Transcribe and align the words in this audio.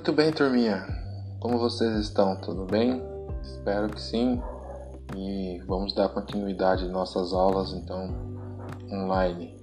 Muito 0.00 0.14
bem, 0.14 0.32
turminha. 0.32 0.86
Como 1.40 1.58
vocês 1.58 1.94
estão? 1.98 2.34
Tudo 2.34 2.64
bem? 2.64 3.02
Espero 3.42 3.86
que 3.90 4.00
sim. 4.00 4.40
E 5.14 5.60
vamos 5.66 5.92
dar 5.92 6.08
continuidade 6.08 6.86
às 6.86 6.90
nossas 6.90 7.34
aulas, 7.34 7.74
então, 7.74 8.08
online. 8.90 9.60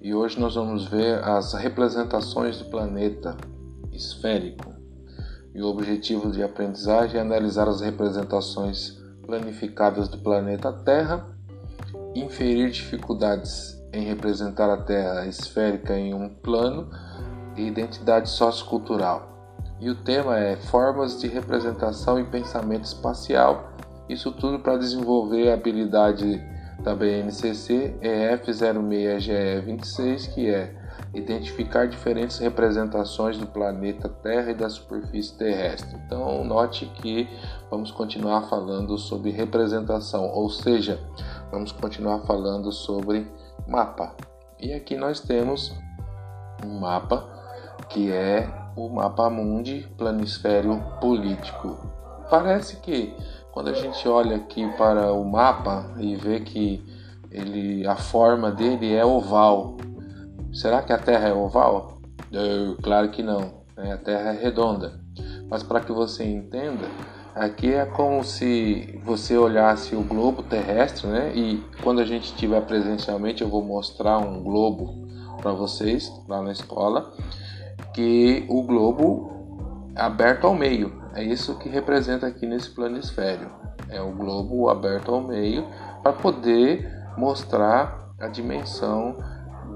E 0.00 0.14
hoje 0.14 0.38
nós 0.38 0.54
vamos 0.54 0.84
ver 0.84 1.18
as 1.24 1.54
representações 1.54 2.58
do 2.58 2.66
planeta 2.66 3.36
esférico. 3.90 4.72
E 5.52 5.60
o 5.60 5.66
objetivo 5.66 6.30
de 6.30 6.40
aprendizagem 6.40 7.18
é 7.18 7.22
analisar 7.22 7.66
as 7.66 7.80
representações 7.80 8.96
planificadas 9.26 10.06
do 10.06 10.18
planeta 10.18 10.72
Terra, 10.72 11.26
inferir 12.14 12.70
dificuldades 12.70 13.76
em 13.92 14.04
representar 14.04 14.70
a 14.70 14.76
Terra 14.76 15.26
esférica 15.26 15.98
em 15.98 16.14
um 16.14 16.28
plano 16.28 16.88
e 17.56 17.62
identidade 17.66 18.30
sociocultural. 18.30 19.29
E 19.80 19.88
o 19.88 19.94
tema 19.94 20.38
é 20.38 20.56
Formas 20.56 21.18
de 21.18 21.26
Representação 21.26 22.20
e 22.20 22.24
Pensamento 22.24 22.84
Espacial. 22.84 23.70
Isso 24.10 24.30
tudo 24.30 24.58
para 24.58 24.76
desenvolver 24.76 25.50
a 25.50 25.54
habilidade 25.54 26.38
da 26.80 26.94
BNCC 26.94 27.98
EF06GE26, 28.02 30.34
que 30.34 30.50
é 30.50 30.78
identificar 31.14 31.86
diferentes 31.86 32.36
representações 32.38 33.38
do 33.38 33.46
planeta 33.46 34.06
Terra 34.06 34.50
e 34.50 34.54
da 34.54 34.68
superfície 34.68 35.34
terrestre. 35.38 35.96
Então, 36.04 36.44
note 36.44 36.84
que 36.96 37.26
vamos 37.70 37.90
continuar 37.90 38.50
falando 38.50 38.98
sobre 38.98 39.30
representação, 39.30 40.30
ou 40.30 40.50
seja, 40.50 41.00
vamos 41.50 41.72
continuar 41.72 42.18
falando 42.26 42.70
sobre 42.70 43.26
mapa. 43.66 44.14
E 44.58 44.74
aqui 44.74 44.94
nós 44.94 45.20
temos 45.20 45.74
um 46.64 46.80
mapa 46.80 47.26
que 47.88 48.12
é 48.12 48.46
o 48.86 48.88
mapa 48.88 49.28
mundi 49.28 49.86
planisfério 49.98 50.82
político. 51.00 51.76
Parece 52.30 52.76
que 52.76 53.14
quando 53.52 53.68
a 53.68 53.74
gente 53.74 54.08
olha 54.08 54.36
aqui 54.36 54.66
para 54.78 55.12
o 55.12 55.22
mapa 55.22 55.92
e 55.98 56.16
vê 56.16 56.40
que 56.40 56.82
ele 57.30 57.86
a 57.86 57.96
forma 57.96 58.50
dele 58.50 58.94
é 58.94 59.04
oval. 59.04 59.76
Será 60.52 60.82
que 60.82 60.92
a 60.92 60.98
Terra 60.98 61.28
é 61.28 61.32
oval? 61.32 62.00
claro 62.82 63.10
que 63.10 63.22
não. 63.22 63.52
Né? 63.76 63.92
A 63.92 63.98
Terra 63.98 64.30
é 64.32 64.42
redonda. 64.42 64.98
Mas 65.50 65.62
para 65.62 65.80
que 65.80 65.92
você 65.92 66.24
entenda, 66.24 66.86
aqui 67.34 67.74
é 67.74 67.84
como 67.84 68.24
se 68.24 68.98
você 69.04 69.36
olhasse 69.36 69.94
o 69.94 70.02
globo 70.02 70.42
terrestre, 70.42 71.08
né? 71.08 71.32
E 71.34 71.62
quando 71.82 72.00
a 72.00 72.04
gente 72.04 72.26
estiver 72.26 72.60
presencialmente, 72.62 73.42
eu 73.42 73.48
vou 73.48 73.62
mostrar 73.62 74.18
um 74.18 74.42
globo 74.42 75.06
para 75.42 75.52
vocês 75.52 76.10
lá 76.28 76.40
na 76.40 76.52
escola 76.52 77.12
que 77.92 78.44
o 78.48 78.62
globo 78.62 79.90
aberto 79.96 80.46
ao 80.46 80.54
meio. 80.54 81.00
É 81.14 81.22
isso 81.22 81.58
que 81.58 81.68
representa 81.68 82.26
aqui 82.26 82.46
nesse 82.46 82.70
planisfério. 82.70 83.50
É 83.88 84.00
o 84.00 84.12
globo 84.12 84.68
aberto 84.68 85.12
ao 85.12 85.20
meio 85.20 85.66
para 86.02 86.12
poder 86.12 86.88
mostrar 87.16 88.12
a 88.18 88.28
dimensão 88.28 89.16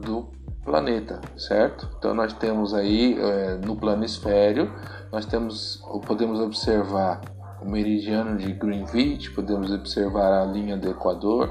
do 0.02 0.32
planeta, 0.64 1.20
certo? 1.36 1.88
Então 1.98 2.14
nós 2.14 2.32
temos 2.32 2.72
aí 2.72 3.18
é, 3.18 3.58
no 3.64 3.76
planisfério, 3.76 4.72
nós 5.12 5.26
temos, 5.26 5.82
podemos 6.06 6.40
observar 6.40 7.20
o 7.60 7.68
meridiano 7.68 8.36
de 8.36 8.52
Greenwich, 8.52 9.30
podemos 9.30 9.70
observar 9.72 10.42
a 10.42 10.44
linha 10.44 10.76
do 10.76 10.88
Equador 10.88 11.50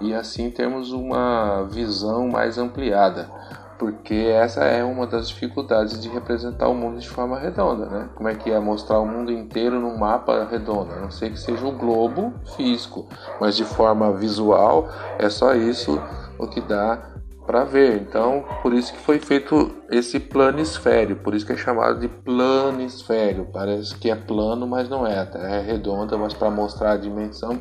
e 0.00 0.14
assim 0.14 0.50
temos 0.50 0.92
uma 0.92 1.64
visão 1.70 2.28
mais 2.28 2.58
ampliada 2.58 3.30
porque 3.78 4.14
essa 4.14 4.64
é 4.64 4.84
uma 4.84 5.06
das 5.06 5.28
dificuldades 5.28 6.00
de 6.00 6.08
representar 6.08 6.68
o 6.68 6.74
mundo 6.74 6.98
de 6.98 7.08
forma 7.08 7.38
redonda, 7.38 7.86
né? 7.86 8.08
Como 8.14 8.28
é 8.28 8.34
que 8.34 8.50
é 8.50 8.58
mostrar 8.58 9.00
o 9.00 9.06
mundo 9.06 9.32
inteiro 9.32 9.80
num 9.80 9.98
mapa 9.98 10.46
redondo? 10.50 10.92
A 10.92 11.00
não 11.00 11.10
sei 11.10 11.30
que 11.30 11.38
seja 11.38 11.66
o 11.66 11.72
globo 11.72 12.32
físico, 12.56 13.08
mas 13.40 13.56
de 13.56 13.64
forma 13.64 14.12
visual 14.12 14.88
é 15.18 15.28
só 15.28 15.54
isso 15.54 16.00
o 16.38 16.46
que 16.46 16.60
dá 16.60 17.12
para 17.46 17.64
ver. 17.64 18.00
Então, 18.00 18.44
por 18.62 18.72
isso 18.72 18.92
que 18.92 18.98
foi 18.98 19.18
feito 19.18 19.74
esse 19.90 20.20
planisfério, 20.20 21.16
por 21.16 21.34
isso 21.34 21.44
que 21.44 21.52
é 21.52 21.56
chamado 21.56 21.98
de 21.98 22.08
planisfério. 22.08 23.48
Parece 23.52 23.96
que 23.96 24.10
é 24.10 24.14
plano, 24.14 24.66
mas 24.66 24.88
não 24.88 25.06
é. 25.06 25.18
A 25.18 25.26
Terra 25.26 25.56
é 25.56 25.60
redonda, 25.60 26.16
mas 26.16 26.34
para 26.34 26.50
mostrar 26.50 26.92
a 26.92 26.96
dimensão 26.96 27.60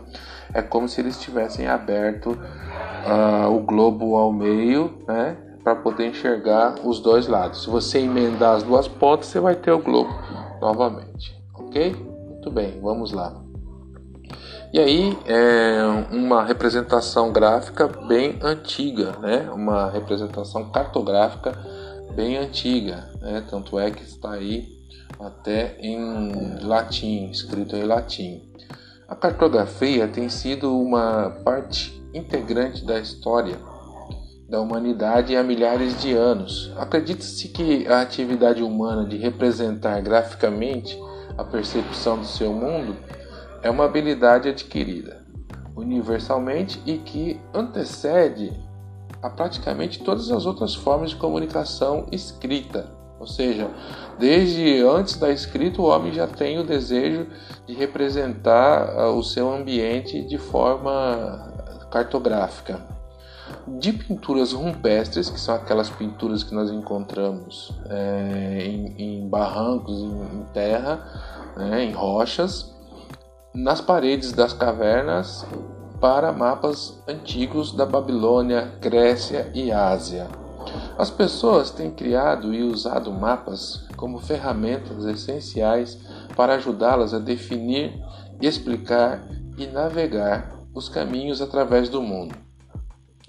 é 0.53 0.61
como 0.61 0.87
se 0.87 1.01
eles 1.01 1.19
tivessem 1.19 1.67
aberto 1.67 2.31
uh, 2.31 3.49
o 3.49 3.59
globo 3.59 4.15
ao 4.15 4.31
meio, 4.31 5.03
né? 5.07 5.37
Para 5.63 5.75
poder 5.75 6.07
enxergar 6.07 6.75
os 6.83 6.99
dois 6.99 7.27
lados. 7.27 7.63
Se 7.63 7.69
você 7.69 7.99
emendar 7.99 8.55
as 8.55 8.63
duas 8.63 8.87
pontas, 8.87 9.27
você 9.27 9.39
vai 9.39 9.55
ter 9.55 9.71
o 9.71 9.79
globo 9.79 10.13
novamente, 10.59 11.35
ok? 11.53 11.95
Muito 12.29 12.51
bem, 12.51 12.79
vamos 12.81 13.11
lá. 13.11 13.41
E 14.73 14.79
aí 14.79 15.17
é 15.25 15.81
uma 16.11 16.43
representação 16.45 17.31
gráfica 17.31 17.87
bem 17.87 18.39
antiga, 18.41 19.17
né? 19.19 19.49
Uma 19.53 19.89
representação 19.89 20.69
cartográfica 20.69 21.51
bem 22.15 22.37
antiga, 22.37 23.09
né? 23.19 23.43
Tanto 23.49 23.77
é 23.77 23.91
que 23.91 24.01
está 24.03 24.31
aí 24.31 24.69
até 25.19 25.77
em 25.79 26.63
latim, 26.63 27.29
escrito 27.29 27.75
em 27.75 27.83
latim. 27.83 28.49
A 29.07 29.15
cartografia 29.15 30.07
tem 30.07 30.29
sido 30.29 30.73
uma 30.73 31.31
parte 31.43 32.01
integrante 32.13 32.85
da 32.85 32.97
história 32.97 33.57
da 34.51 34.59
humanidade 34.59 35.33
há 35.33 35.41
milhares 35.41 36.01
de 36.01 36.11
anos. 36.11 36.73
Acredita-se 36.75 37.47
que 37.47 37.87
a 37.87 38.01
atividade 38.01 38.61
humana 38.61 39.05
de 39.05 39.15
representar 39.15 40.01
graficamente 40.01 41.01
a 41.37 41.43
percepção 41.45 42.19
do 42.19 42.25
seu 42.25 42.51
mundo 42.51 42.97
é 43.63 43.69
uma 43.69 43.85
habilidade 43.85 44.49
adquirida 44.49 45.21
universalmente 45.73 46.81
e 46.85 46.97
que 46.97 47.39
antecede 47.53 48.51
a 49.23 49.29
praticamente 49.29 50.03
todas 50.03 50.29
as 50.29 50.45
outras 50.45 50.75
formas 50.75 51.11
de 51.11 51.15
comunicação 51.15 52.07
escrita. 52.11 52.91
Ou 53.21 53.27
seja, 53.27 53.69
desde 54.19 54.81
antes 54.81 55.15
da 55.15 55.31
escrita, 55.31 55.81
o 55.81 55.85
homem 55.85 56.11
já 56.11 56.27
tem 56.27 56.59
o 56.59 56.63
desejo 56.65 57.25
de 57.65 57.73
representar 57.73 58.89
ah, 58.97 59.11
o 59.11 59.23
seu 59.23 59.49
ambiente 59.49 60.21
de 60.23 60.37
forma 60.37 61.87
cartográfica 61.89 63.00
de 63.67 63.93
pinturas 63.93 64.53
rupestres, 64.53 65.29
que 65.29 65.39
são 65.39 65.55
aquelas 65.55 65.89
pinturas 65.89 66.43
que 66.43 66.53
nós 66.53 66.69
encontramos 66.69 67.71
é, 67.89 68.63
em, 68.65 68.95
em, 68.97 69.29
barrancos, 69.29 69.99
em, 69.99 70.39
em 70.39 70.45
terra, 70.53 71.53
né, 71.55 71.83
em 71.83 71.91
rochas, 71.91 72.73
nas 73.53 73.81
paredes 73.81 74.31
das 74.31 74.53
cavernas, 74.53 75.45
para 75.99 76.31
mapas 76.31 76.99
antigos 77.07 77.73
da 77.73 77.85
Babilônia, 77.85 78.73
Grécia 78.81 79.51
e 79.53 79.71
Ásia. 79.71 80.27
As 80.97 81.09
pessoas 81.09 81.71
têm 81.71 81.91
criado 81.91 82.53
e 82.53 82.63
usado 82.63 83.11
mapas 83.11 83.87
como 83.95 84.19
ferramentas 84.19 85.05
essenciais 85.05 85.99
para 86.35 86.55
ajudá-las 86.55 87.13
a 87.13 87.19
definir, 87.19 87.93
explicar 88.41 89.23
e 89.57 89.67
navegar 89.67 90.51
os 90.73 90.87
caminhos 90.87 91.41
através 91.41 91.89
do 91.89 92.01
mundo. 92.01 92.35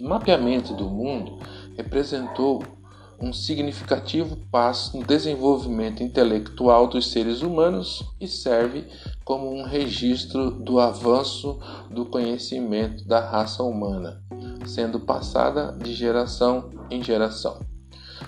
O 0.02 0.08
mapeamento 0.08 0.74
do 0.74 0.90
mundo 0.90 1.38
representou 1.76 2.60
um 3.20 3.32
significativo 3.32 4.36
passo 4.50 4.98
no 4.98 5.06
desenvolvimento 5.06 6.02
intelectual 6.02 6.88
dos 6.88 7.12
seres 7.12 7.40
humanos 7.40 8.02
e 8.20 8.26
serve 8.26 8.84
como 9.24 9.54
um 9.54 9.62
registro 9.62 10.50
do 10.50 10.80
avanço 10.80 11.56
do 11.88 12.04
conhecimento 12.04 13.06
da 13.06 13.20
raça 13.20 13.62
humana, 13.62 14.20
sendo 14.66 14.98
passada 14.98 15.70
de 15.80 15.94
geração 15.94 16.70
em 16.90 17.00
geração. 17.00 17.60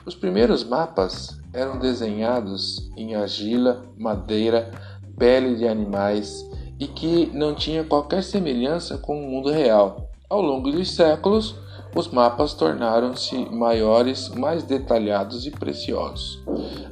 Os 0.06 0.15
primeiros 0.15 0.62
mapas 0.62 1.41
eram 1.53 1.81
desenhados 1.81 2.88
em 2.97 3.17
argila, 3.17 3.85
madeira, 3.99 4.71
pele 5.19 5.56
de 5.56 5.67
animais 5.67 6.49
e 6.79 6.87
que 6.87 7.26
não 7.35 7.53
tinha 7.53 7.82
qualquer 7.82 8.23
semelhança 8.23 8.97
com 8.97 9.19
o 9.19 9.29
mundo 9.29 9.50
real. 9.50 10.09
Ao 10.31 10.41
longo 10.41 10.71
dos 10.71 10.93
séculos, 10.93 11.63
os 11.94 12.08
mapas 12.08 12.55
tornaram-se 12.55 13.37
maiores, 13.50 14.29
mais 14.31 14.64
detalhados 14.64 15.46
e 15.46 15.50
preciosos. 15.50 16.43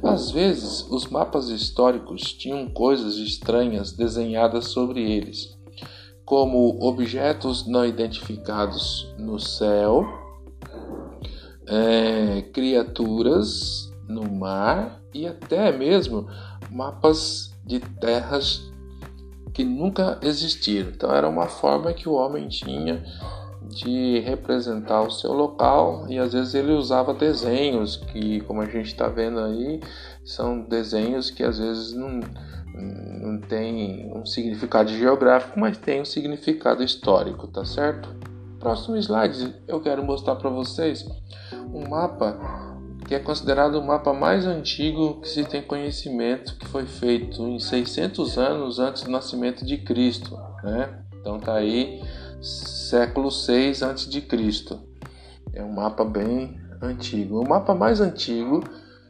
Às 0.01 0.31
vezes, 0.31 0.85
os 0.89 1.07
mapas 1.07 1.49
históricos 1.49 2.33
tinham 2.33 2.69
coisas 2.69 3.17
estranhas 3.17 3.91
desenhadas 3.91 4.67
sobre 4.67 5.01
eles, 5.01 5.57
como 6.23 6.77
objetos 6.81 7.67
não 7.67 7.85
identificados 7.85 9.13
no 9.17 9.39
céu, 9.39 10.05
é, 11.67 12.41
criaturas 12.53 13.91
no 14.07 14.29
mar 14.31 15.01
e 15.13 15.27
até 15.27 15.71
mesmo 15.71 16.27
mapas 16.69 17.53
de 17.65 17.79
terras 17.79 18.71
que 19.53 19.63
nunca 19.63 20.17
existiram. 20.21 20.89
Então, 20.89 21.13
era 21.13 21.27
uma 21.29 21.47
forma 21.47 21.93
que 21.93 22.09
o 22.09 22.13
homem 22.13 22.47
tinha 22.47 23.03
de 23.75 24.19
representar 24.19 25.01
o 25.01 25.11
seu 25.11 25.33
local 25.33 26.05
e 26.09 26.17
às 26.17 26.33
vezes 26.33 26.53
ele 26.53 26.71
usava 26.71 27.13
desenhos 27.13 27.97
que, 27.97 28.41
como 28.41 28.61
a 28.61 28.65
gente 28.65 28.87
está 28.87 29.07
vendo 29.07 29.39
aí, 29.39 29.79
são 30.23 30.61
desenhos 30.61 31.29
que 31.29 31.43
às 31.43 31.57
vezes 31.57 31.93
não, 31.93 32.19
não 32.75 33.39
tem 33.41 34.11
um 34.15 34.25
significado 34.25 34.89
geográfico, 34.89 35.59
mas 35.59 35.77
tem 35.77 36.01
um 36.01 36.05
significado 36.05 36.83
histórico, 36.83 37.47
tá 37.47 37.65
certo? 37.65 38.09
Próximo 38.59 38.95
slide, 38.97 39.55
eu 39.67 39.81
quero 39.81 40.03
mostrar 40.03 40.35
para 40.35 40.49
vocês 40.49 41.05
um 41.73 41.87
mapa 41.89 42.71
que 43.05 43.13
é 43.13 43.19
considerado 43.19 43.75
o 43.75 43.85
mapa 43.85 44.13
mais 44.13 44.45
antigo 44.45 45.19
que 45.19 45.27
se 45.27 45.43
tem 45.43 45.61
conhecimento, 45.61 46.55
que 46.55 46.65
foi 46.67 46.85
feito 46.85 47.45
em 47.45 47.59
600 47.59 48.37
anos 48.37 48.79
antes 48.79 49.03
do 49.03 49.11
nascimento 49.11 49.65
de 49.65 49.77
Cristo, 49.77 50.39
né? 50.63 51.03
Então 51.19 51.39
tá 51.39 51.55
aí 51.55 52.01
século 52.43 53.31
6 53.31 53.81
antes 53.81 54.07
de 54.07 54.19
Cristo. 54.21 54.79
É 55.53 55.63
um 55.63 55.71
mapa 55.71 56.03
bem 56.03 56.59
antigo. 56.81 57.39
O 57.39 57.47
mapa 57.47 57.73
mais 57.73 58.01
antigo 58.01 58.61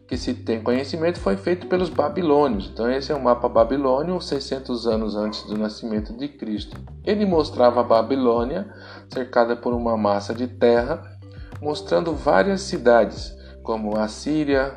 que 0.08 0.16
se 0.16 0.36
tem 0.36 0.62
conhecimento 0.62 1.20
foi 1.20 1.36
feito 1.36 1.66
pelos 1.66 1.90
babilônios. 1.90 2.70
Então 2.72 2.90
esse 2.92 3.12
é 3.12 3.16
o 3.16 3.24
mapa 3.24 3.50
babilônio, 3.50 4.22
600 4.22 4.86
anos 4.86 5.16
antes 5.16 5.44
do 5.46 5.58
nascimento 5.58 6.14
de 6.14 6.28
Cristo. 6.28 6.78
Ele 7.04 7.26
mostrava 7.26 7.80
a 7.82 7.84
Babilônia 7.84 8.72
cercada 9.12 9.56
por 9.56 9.74
uma 9.74 9.98
massa 9.98 10.34
de 10.34 10.48
terra, 10.48 11.02
mostrando 11.60 12.14
várias 12.14 12.62
cidades 12.62 13.36
como 13.64 13.98
a 13.98 14.08
Síria, 14.08 14.76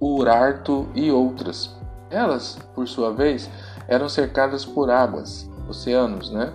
Urarto 0.00 0.88
e 0.94 1.10
outras. 1.10 1.74
Elas, 2.10 2.56
por 2.74 2.86
sua 2.86 3.12
vez, 3.12 3.50
eram 3.88 4.08
cercadas 4.08 4.64
por 4.64 4.90
águas, 4.90 5.50
oceanos, 5.68 6.30
né? 6.30 6.52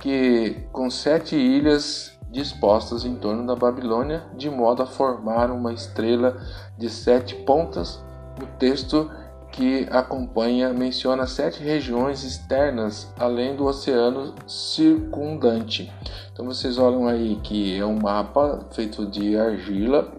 Que 0.00 0.68
com 0.72 0.90
sete 0.90 1.36
ilhas 1.36 2.18
dispostas 2.30 3.04
em 3.04 3.16
torno 3.16 3.46
da 3.46 3.56
Babilônia, 3.56 4.24
de 4.36 4.50
modo 4.50 4.82
a 4.82 4.86
formar 4.86 5.50
uma 5.50 5.72
estrela 5.72 6.36
de 6.76 6.88
sete 6.90 7.34
pontas. 7.34 8.02
O 8.40 8.46
texto 8.58 9.10
que 9.50 9.88
acompanha 9.90 10.72
menciona 10.72 11.26
sete 11.26 11.62
regiões 11.62 12.22
externas 12.22 13.12
além 13.18 13.56
do 13.56 13.64
oceano 13.64 14.34
circundante. 14.46 15.92
Então 16.32 16.46
vocês 16.46 16.78
olham 16.78 17.08
aí 17.08 17.40
que 17.42 17.76
é 17.76 17.84
um 17.84 17.98
mapa 17.98 18.66
feito 18.70 19.06
de 19.06 19.36
argila 19.36 20.12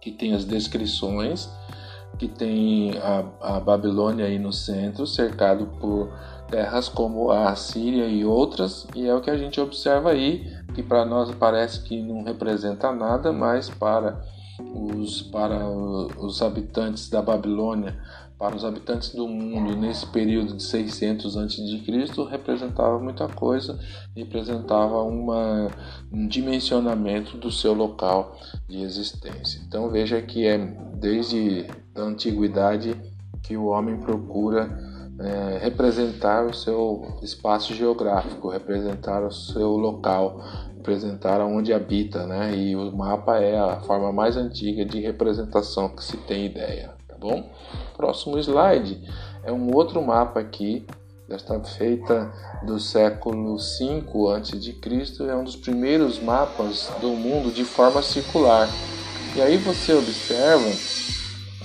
que 0.00 0.10
tem 0.10 0.34
as 0.34 0.44
descrições, 0.44 1.50
que 2.18 2.26
tem 2.26 2.98
a, 2.98 3.24
a 3.56 3.60
Babilônia 3.60 4.24
aí 4.24 4.38
no 4.38 4.52
centro, 4.52 5.06
cercado 5.06 5.66
por 5.78 6.10
terras 6.50 6.88
como 6.88 7.30
a 7.30 7.54
Síria 7.54 8.06
e 8.06 8.24
outras, 8.24 8.86
e 8.94 9.06
é 9.06 9.14
o 9.14 9.20
que 9.20 9.30
a 9.30 9.36
gente 9.36 9.60
observa 9.60 10.10
aí, 10.10 10.46
que 10.74 10.82
para 10.82 11.04
nós 11.04 11.30
parece 11.34 11.82
que 11.82 12.02
não 12.02 12.22
representa 12.22 12.92
nada, 12.92 13.32
mas 13.32 13.70
para 13.70 14.20
os, 14.74 15.22
para 15.22 15.66
os 15.68 16.42
habitantes 16.42 17.08
da 17.08 17.22
Babilônia, 17.22 17.98
para 18.38 18.56
os 18.56 18.64
habitantes 18.64 19.14
do 19.14 19.28
mundo 19.28 19.76
nesse 19.76 20.06
período 20.06 20.56
de 20.56 20.62
600 20.62 21.36
a.C. 21.36 21.82
representava 22.30 22.98
muita 22.98 23.28
coisa, 23.28 23.78
representava 24.16 25.02
uma, 25.02 25.68
um 26.10 26.26
dimensionamento 26.26 27.36
do 27.36 27.50
seu 27.50 27.74
local 27.74 28.34
de 28.66 28.80
existência. 28.80 29.60
Então 29.66 29.90
veja 29.90 30.22
que 30.22 30.46
é 30.46 30.56
desde 30.94 31.66
a 31.94 32.00
antiguidade 32.00 32.96
que 33.42 33.58
o 33.58 33.66
homem 33.66 33.98
procura 33.98 34.89
é, 35.20 35.58
representar 35.62 36.46
o 36.46 36.54
seu 36.54 37.18
espaço 37.22 37.74
geográfico, 37.74 38.48
representar 38.48 39.22
o 39.22 39.30
seu 39.30 39.76
local, 39.76 40.42
representar 40.76 41.40
onde 41.42 41.74
habita, 41.74 42.26
né? 42.26 42.56
E 42.56 42.74
o 42.74 42.90
mapa 42.90 43.38
é 43.38 43.58
a 43.58 43.80
forma 43.80 44.10
mais 44.12 44.36
antiga 44.36 44.84
de 44.84 45.00
representação 45.00 45.90
que 45.90 46.02
se 46.02 46.16
tem 46.16 46.46
ideia, 46.46 46.94
tá 47.06 47.16
bom? 47.20 47.50
Próximo 47.96 48.38
slide 48.38 49.06
é 49.44 49.52
um 49.52 49.74
outro 49.74 50.02
mapa 50.02 50.40
aqui, 50.40 50.86
está 51.28 51.60
feita 51.60 52.32
do 52.64 52.80
século 52.80 53.58
5 53.58 54.30
a.C., 54.30 54.74
é 55.28 55.36
um 55.36 55.44
dos 55.44 55.54
primeiros 55.54 56.18
mapas 56.18 56.90
do 57.00 57.10
mundo 57.10 57.52
de 57.52 57.64
forma 57.64 58.00
circular. 58.02 58.68
E 59.36 59.42
aí 59.42 59.58
você 59.58 59.92
observa 59.92 60.70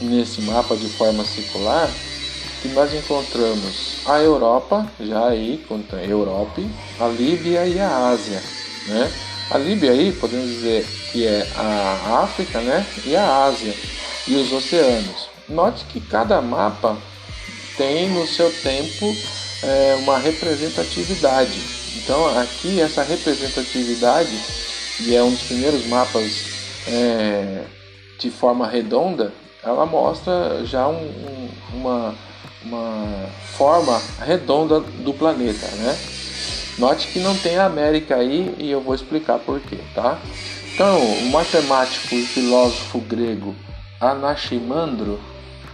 nesse 0.02 0.42
mapa 0.42 0.76
de 0.76 0.88
forma 0.90 1.24
circular 1.24 1.90
que 2.66 2.74
nós 2.74 2.94
encontramos 2.94 3.98
a 4.06 4.20
Europa, 4.20 4.90
já 5.00 5.28
aí, 5.28 5.64
conta 5.68 5.98
Europa, 5.98 6.62
a 7.00 7.08
Líbia 7.08 7.66
e 7.68 7.80
a 7.80 8.10
Ásia, 8.10 8.42
né? 8.88 9.12
A 9.52 9.58
Líbia 9.58 9.92
aí 9.92 10.12
podemos 10.12 10.48
dizer 10.48 10.86
que 11.12 11.28
é 11.28 11.48
a 11.56 12.22
África, 12.24 12.60
né? 12.62 12.86
E 13.06 13.16
a 13.16 13.46
Ásia 13.46 13.74
e 14.28 14.36
os 14.36 14.52
oceanos. 14.52 15.30
Note 15.48 15.86
que 15.86 16.00
cada 16.00 16.42
mapa 16.42 16.98
tem 17.78 18.10
no 18.10 18.26
seu 18.26 18.52
tempo 18.52 19.16
é, 19.64 19.96
uma 20.00 20.18
representatividade. 20.18 21.62
Então 21.98 22.26
aqui 22.40 22.82
essa 22.82 23.04
representatividade 23.04 24.36
e 25.02 25.16
é 25.16 25.22
um 25.22 25.32
dos 25.32 25.44
primeiros 25.44 25.86
mapas 25.86 26.46
é, 26.88 27.64
de 28.18 28.32
forma 28.32 28.68
redonda, 28.68 29.32
ela 29.64 29.86
mostra 29.86 30.66
já 30.66 30.88
um, 30.88 31.04
um, 31.04 31.50
uma, 31.74 32.16
uma 32.66 33.30
forma 33.58 34.02
redonda 34.20 34.80
do 34.80 35.14
planeta, 35.14 35.68
né? 35.78 35.98
Note 36.78 37.08
que 37.08 37.20
não 37.20 37.38
tem 37.38 37.58
América 37.58 38.18
aí 38.18 38.54
e 38.60 38.70
eu 38.70 38.82
vou 38.82 38.94
explicar 38.94 39.40
por 39.40 39.62
quê, 39.62 39.80
tá? 39.94 40.20
Então, 40.74 41.00
o 41.00 41.32
matemático 41.32 42.14
e 42.14 42.24
filósofo 42.24 43.00
grego 43.00 43.56
Anaximandro 44.00 45.20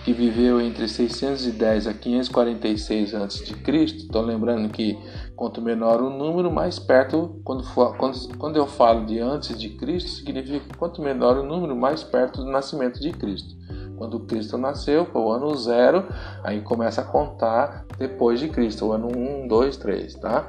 que 0.03 0.13
viveu 0.13 0.59
entre 0.59 0.88
610 0.88 1.88
a 1.88 1.93
546 1.93 3.13
a.C. 3.15 3.53
Estou 3.85 4.21
lembrando 4.21 4.69
que 4.69 4.97
quanto 5.35 5.61
menor 5.61 6.01
o 6.01 6.09
número, 6.09 6.51
mais 6.51 6.79
perto, 6.79 7.39
quando, 7.44 7.63
for, 7.63 7.95
quando, 7.97 8.37
quando 8.37 8.57
eu 8.57 8.65
falo 8.65 9.05
de 9.05 9.19
antes 9.19 9.57
de 9.59 9.69
Cristo, 9.69 10.09
significa 10.09 10.75
quanto 10.77 11.01
menor 11.01 11.37
o 11.37 11.44
número, 11.44 11.75
mais 11.75 12.03
perto 12.03 12.44
do 12.44 12.49
nascimento 12.49 12.99
de 12.99 13.11
Cristo. 13.11 13.55
Quando 14.01 14.19
Cristo 14.21 14.57
nasceu, 14.57 15.06
foi 15.06 15.21
o 15.21 15.31
ano 15.31 15.56
zero, 15.56 16.07
aí 16.44 16.59
começa 16.62 17.01
a 17.01 17.03
contar 17.03 17.86
depois 18.00 18.39
de 18.39 18.50
Cristo, 18.50 18.88
o 18.88 18.94
ano 18.94 19.09
1, 19.15 19.48
2, 19.48 19.77
3, 19.77 20.15
tá? 20.15 20.48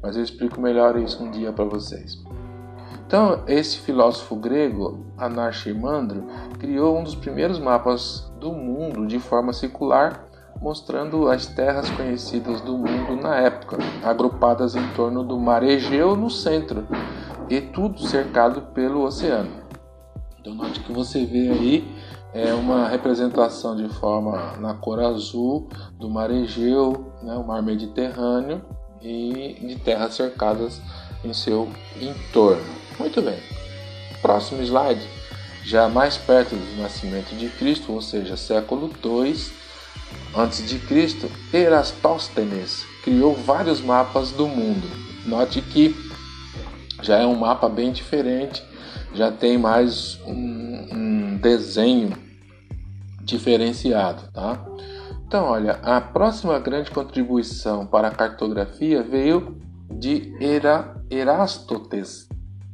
Mas 0.00 0.16
eu 0.16 0.22
explico 0.22 0.60
melhor 0.60 0.96
isso 0.96 1.20
um 1.20 1.28
dia 1.28 1.52
para 1.52 1.64
vocês. 1.64 2.22
Então, 3.04 3.42
esse 3.48 3.78
filósofo 3.78 4.36
grego, 4.36 5.04
Anaximandro, 5.18 6.28
criou 6.60 6.96
um 6.96 7.02
dos 7.02 7.16
primeiros 7.16 7.58
mapas 7.58 8.32
do 8.38 8.52
mundo 8.52 9.04
de 9.04 9.18
forma 9.18 9.52
circular, 9.52 10.28
mostrando 10.60 11.28
as 11.28 11.46
terras 11.46 11.90
conhecidas 11.90 12.60
do 12.60 12.78
mundo 12.78 13.20
na 13.20 13.34
época, 13.34 13.78
agrupadas 14.04 14.76
em 14.76 14.88
torno 14.94 15.24
do 15.24 15.36
mar 15.40 15.64
Egeu 15.64 16.14
no 16.14 16.30
centro, 16.30 16.86
e 17.50 17.60
tudo 17.60 18.00
cercado 18.06 18.62
pelo 18.72 19.02
oceano. 19.02 19.50
Então, 20.38 20.54
note 20.54 20.78
que 20.78 20.92
você 20.92 21.24
vê 21.24 21.50
aí 21.50 21.91
é 22.34 22.52
uma 22.54 22.88
representação 22.88 23.76
de 23.76 23.88
forma 23.88 24.56
na 24.58 24.74
cor 24.74 25.00
azul 25.00 25.68
do 25.98 26.08
mar 26.08 26.30
Egeu, 26.30 27.12
né, 27.22 27.34
o 27.34 27.46
mar 27.46 27.62
Mediterrâneo 27.62 28.62
e 29.02 29.56
de 29.60 29.76
terras 29.76 30.14
cercadas 30.14 30.80
em 31.24 31.32
seu 31.32 31.68
entorno. 32.00 32.64
Muito 32.98 33.20
bem. 33.20 33.38
Próximo 34.20 34.62
slide. 34.62 35.06
Já 35.64 35.88
mais 35.88 36.16
perto 36.16 36.56
do 36.56 36.82
nascimento 36.82 37.36
de 37.36 37.48
Cristo, 37.48 37.92
ou 37.92 38.00
seja, 38.00 38.36
século 38.36 38.88
2 39.00 39.52
antes 40.34 40.66
de 40.66 40.78
Cristo, 40.78 41.30
Erastóstenes 41.52 42.84
criou 43.04 43.34
vários 43.34 43.80
mapas 43.80 44.32
do 44.32 44.48
mundo. 44.48 44.88
Note 45.26 45.60
que 45.60 45.94
já 47.02 47.18
é 47.18 47.26
um 47.26 47.36
mapa 47.36 47.68
bem 47.68 47.92
diferente, 47.92 48.62
já 49.14 49.30
tem 49.30 49.58
mais 49.58 50.18
um, 50.26 50.88
um 50.92 51.36
desenho 51.36 52.12
diferenciado, 53.22 54.30
tá? 54.32 54.64
Então, 55.26 55.46
olha, 55.46 55.72
a 55.82 56.00
próxima 56.00 56.58
grande 56.58 56.90
contribuição 56.90 57.86
para 57.86 58.08
a 58.08 58.14
cartografia 58.14 59.02
veio 59.02 59.58
de 59.90 60.34
Era, 60.40 60.94
Erastótenes, 61.10 62.28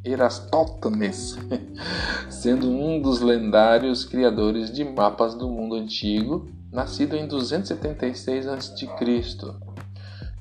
Erastótenes, 0.04 1.38
sendo 2.28 2.68
um 2.68 3.00
dos 3.00 3.20
lendários 3.20 4.04
criadores 4.04 4.72
de 4.72 4.84
mapas 4.84 5.34
do 5.34 5.48
mundo 5.48 5.76
antigo, 5.76 6.48
nascido 6.72 7.16
em 7.16 7.26
276 7.26 8.48
a.C., 8.48 8.88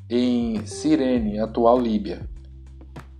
em 0.10 0.66
Cirene, 0.66 1.40
atual 1.40 1.80
Líbia. 1.80 2.28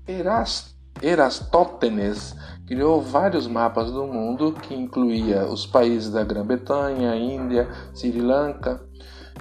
Erast 0.08 0.78
Erastótenes 1.02 2.36
criou 2.68 3.02
vários 3.02 3.48
mapas 3.48 3.90
do 3.90 4.06
mundo 4.06 4.52
que 4.52 4.76
incluía 4.76 5.46
os 5.46 5.66
países 5.66 6.12
da 6.12 6.22
Grã-Bretanha, 6.22 7.16
Índia, 7.16 7.70
Sri 7.94 8.20
Lanka 8.20 8.82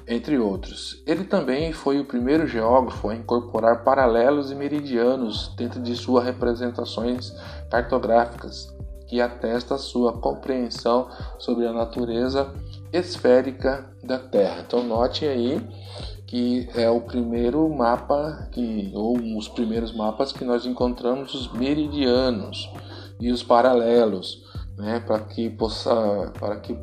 entre 0.07 0.39
outros. 0.39 1.03
Ele 1.05 1.25
também 1.25 1.73
foi 1.73 1.99
o 1.99 2.05
primeiro 2.05 2.47
geógrafo 2.47 3.09
a 3.09 3.17
incorporar 3.17 3.83
paralelos 3.83 4.53
e 4.53 4.55
meridianos 4.55 5.53
dentro 5.57 5.83
de 5.83 5.97
suas 5.97 6.25
representações 6.25 7.35
cartográficas, 7.69 8.73
que 9.09 9.21
atesta 9.21 9.77
sua 9.77 10.13
compreensão 10.13 11.09
sobre 11.39 11.67
a 11.67 11.73
natureza 11.73 12.55
esférica 12.93 13.91
da 14.05 14.19
Terra. 14.19 14.63
Então 14.65 14.85
note 14.85 15.25
aí 15.25 15.61
que 16.27 16.69
é 16.75 16.89
o 16.89 17.01
primeiro 17.01 17.69
mapa 17.69 18.49
que 18.53 18.93
ou 18.95 19.17
os 19.37 19.49
primeiros 19.49 19.93
mapas 19.93 20.33
que 20.33 20.45
nós 20.45 20.65
encontramos 20.67 21.35
os 21.35 21.53
meridianos 21.53 22.69
e 23.21 23.31
os 23.31 23.43
paralelos, 23.43 24.45
né, 24.77 25.01
para 25.01 25.21
que 25.21 25.51
possa 25.51 26.33
para 26.39 26.57
que 26.57 26.77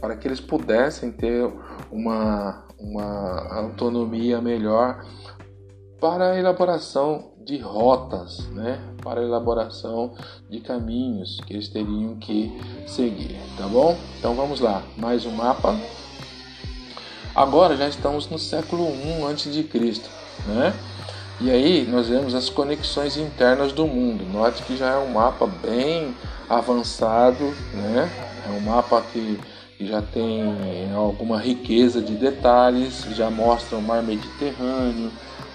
para 0.00 0.16
que 0.16 0.28
eles 0.28 0.40
pudessem 0.40 1.10
ter 1.10 1.52
uma, 1.90 2.62
uma 2.78 3.52
autonomia 3.52 4.40
melhor 4.40 5.04
para 6.00 6.32
a 6.32 6.38
elaboração 6.38 7.32
de 7.44 7.58
rotas, 7.58 8.46
né? 8.50 8.80
para 9.02 9.20
a 9.20 9.24
elaboração 9.24 10.14
de 10.48 10.60
caminhos 10.60 11.40
que 11.46 11.54
eles 11.54 11.68
teriam 11.68 12.16
que 12.16 12.52
seguir, 12.86 13.36
tá 13.56 13.66
bom? 13.66 13.96
Então 14.18 14.34
vamos 14.34 14.60
lá, 14.60 14.82
mais 14.96 15.26
um 15.26 15.32
mapa. 15.32 15.76
Agora 17.34 17.76
já 17.76 17.88
estamos 17.88 18.28
no 18.28 18.38
século 18.38 18.88
I 18.88 19.22
antes 19.24 19.52
de 19.52 19.64
Cristo, 19.64 20.08
né? 20.46 20.72
E 21.40 21.50
aí 21.50 21.86
nós 21.90 22.08
vemos 22.08 22.34
as 22.34 22.50
conexões 22.50 23.16
internas 23.16 23.72
do 23.72 23.86
mundo. 23.86 24.26
Note 24.30 24.62
que 24.62 24.76
já 24.76 24.90
é 24.90 24.98
um 24.98 25.10
mapa 25.10 25.46
bem 25.46 26.14
avançado, 26.48 27.54
né? 27.72 28.10
É 28.46 28.50
um 28.50 28.60
mapa 28.60 29.00
que 29.10 29.40
já 29.80 30.02
tem 30.02 30.92
alguma 30.94 31.38
riqueza 31.38 32.02
de 32.02 32.14
detalhes, 32.14 33.06
já 33.12 33.30
mostra 33.30 33.78
o 33.78 33.82
mar 33.82 34.02
Mediterrâneo, 34.02 35.10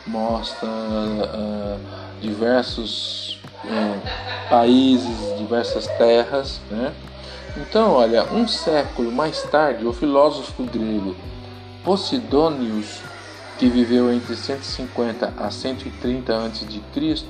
mostra 0.07 0.67
uh, 0.67 1.79
diversos 2.19 3.39
uh, 3.63 4.49
países, 4.49 5.37
diversas 5.37 5.85
terras, 5.99 6.59
né? 6.71 6.93
Então, 7.55 7.93
olha, 7.93 8.23
um 8.33 8.47
século 8.47 9.11
mais 9.11 9.43
tarde, 9.43 9.85
o 9.85 9.93
filósofo 9.93 10.63
grego 10.63 11.15
Posidonius, 11.83 13.01
que 13.57 13.69
viveu 13.69 14.11
entre 14.11 14.35
150 14.35 15.33
a 15.37 15.49
130 15.49 16.45
a.C., 16.45 17.25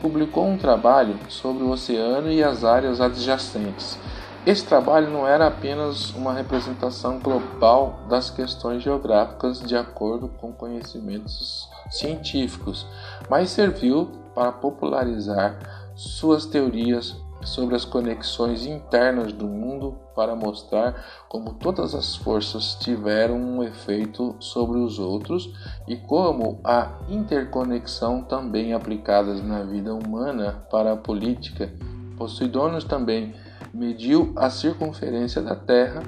publicou 0.00 0.46
um 0.46 0.58
trabalho 0.58 1.16
sobre 1.28 1.62
o 1.62 1.70
oceano 1.70 2.30
e 2.30 2.42
as 2.42 2.64
áreas 2.64 3.00
adjacentes. 3.00 3.98
Esse 4.44 4.64
trabalho 4.64 5.08
não 5.08 5.26
era 5.26 5.46
apenas 5.46 6.10
uma 6.10 6.34
representação 6.34 7.20
global 7.20 8.00
das 8.08 8.28
questões 8.28 8.82
geográficas 8.82 9.60
de 9.60 9.76
acordo 9.76 10.28
com 10.28 10.52
conhecimentos 10.52 11.68
científicos, 11.88 12.84
mas 13.30 13.50
serviu 13.50 14.10
para 14.34 14.50
popularizar 14.50 15.92
suas 15.94 16.44
teorias 16.44 17.14
sobre 17.44 17.74
as 17.74 17.84
conexões 17.84 18.66
internas 18.66 19.32
do 19.32 19.46
mundo 19.46 19.98
para 20.14 20.36
mostrar 20.36 21.04
como 21.28 21.54
todas 21.54 21.94
as 21.94 22.14
forças 22.14 22.74
tiveram 22.76 23.36
um 23.36 23.62
efeito 23.62 24.36
sobre 24.38 24.78
os 24.78 24.98
outros 24.98 25.52
e 25.86 25.96
como 25.96 26.60
a 26.64 26.92
interconexão 27.08 28.22
também 28.22 28.72
aplicadas 28.72 29.42
na 29.42 29.62
vida 29.62 29.94
humana 29.94 30.64
para 30.70 30.92
a 30.92 30.96
política. 30.96 31.72
Posidônios 32.16 32.84
também 32.84 33.34
mediu 33.72 34.32
a 34.36 34.50
circunferência 34.50 35.42
da 35.42 35.56
Terra 35.56 36.02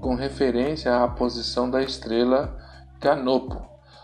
com 0.00 0.14
referência 0.14 1.02
à 1.02 1.08
posição 1.08 1.70
da 1.70 1.82
estrela 1.82 2.58
Canopo. 3.00 3.62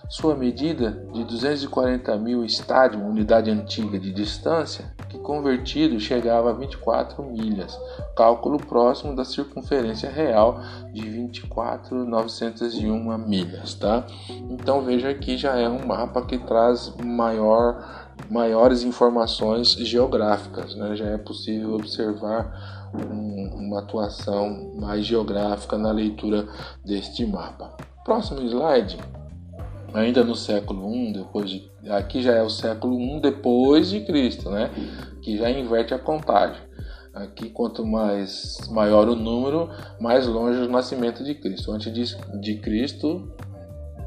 Sua 0.08 0.34
medida 0.34 1.06
de 1.12 1.22
240 1.25 2.16
mil 2.16 2.44
estádio, 2.44 3.00
unidade 3.00 3.50
antiga 3.50 3.99
de 3.99 4.12
distância, 4.12 4.92
convertido 5.30 6.00
chegava 6.00 6.50
a 6.50 6.52
24 6.52 7.22
milhas, 7.22 7.78
cálculo 8.16 8.58
próximo 8.58 9.14
da 9.14 9.25
circunferência 9.25 10.10
real 10.10 10.60
de 10.92 11.02
24.901 11.02 13.28
milhas, 13.28 13.75
tá? 13.75 14.04
Então 14.50 14.82
veja 14.82 15.08
aqui 15.08 15.38
já 15.38 15.56
é 15.56 15.68
um 15.68 15.87
mapa 15.87 16.22
que 16.22 16.37
traz 16.37 16.92
maior, 16.96 18.10
maiores 18.28 18.82
informações 18.82 19.75
geográficas, 19.75 20.75
né? 20.75 20.96
Já 20.96 21.06
é 21.06 21.16
possível 21.16 21.76
observar 21.76 22.90
um, 22.92 23.50
uma 23.54 23.78
atuação 23.78 24.72
mais 24.80 25.06
geográfica 25.06 25.78
na 25.78 25.92
leitura 25.92 26.49
deste 26.84 27.25
mapa. 27.25 27.72
Próximo 28.04 28.40
slide. 28.40 28.99
Ainda 29.94 30.23
no 30.23 30.35
século 30.35 30.94
I, 30.94 31.12
depois 31.12 31.50
de, 31.50 31.70
aqui 31.88 32.23
já 32.23 32.32
é 32.32 32.42
o 32.42 32.50
século 32.50 33.00
I 33.00 33.20
depois 33.20 33.90
de 33.90 34.00
Cristo, 34.00 34.50
né? 34.50 34.70
Que 35.23 35.37
já 35.37 35.50
inverte 35.50 35.94
a 35.94 35.99
contagem. 35.99 36.62
Aqui, 37.12 37.50
quanto 37.50 37.85
mais 37.85 38.56
maior 38.70 39.09
o 39.09 39.16
número, 39.16 39.68
mais 40.00 40.26
longe 40.26 40.61
o 40.61 40.70
nascimento 40.70 41.25
de 41.25 41.35
Cristo. 41.35 41.73
Antes 41.73 41.92
de, 41.92 42.40
de 42.40 42.54
Cristo, 42.56 43.28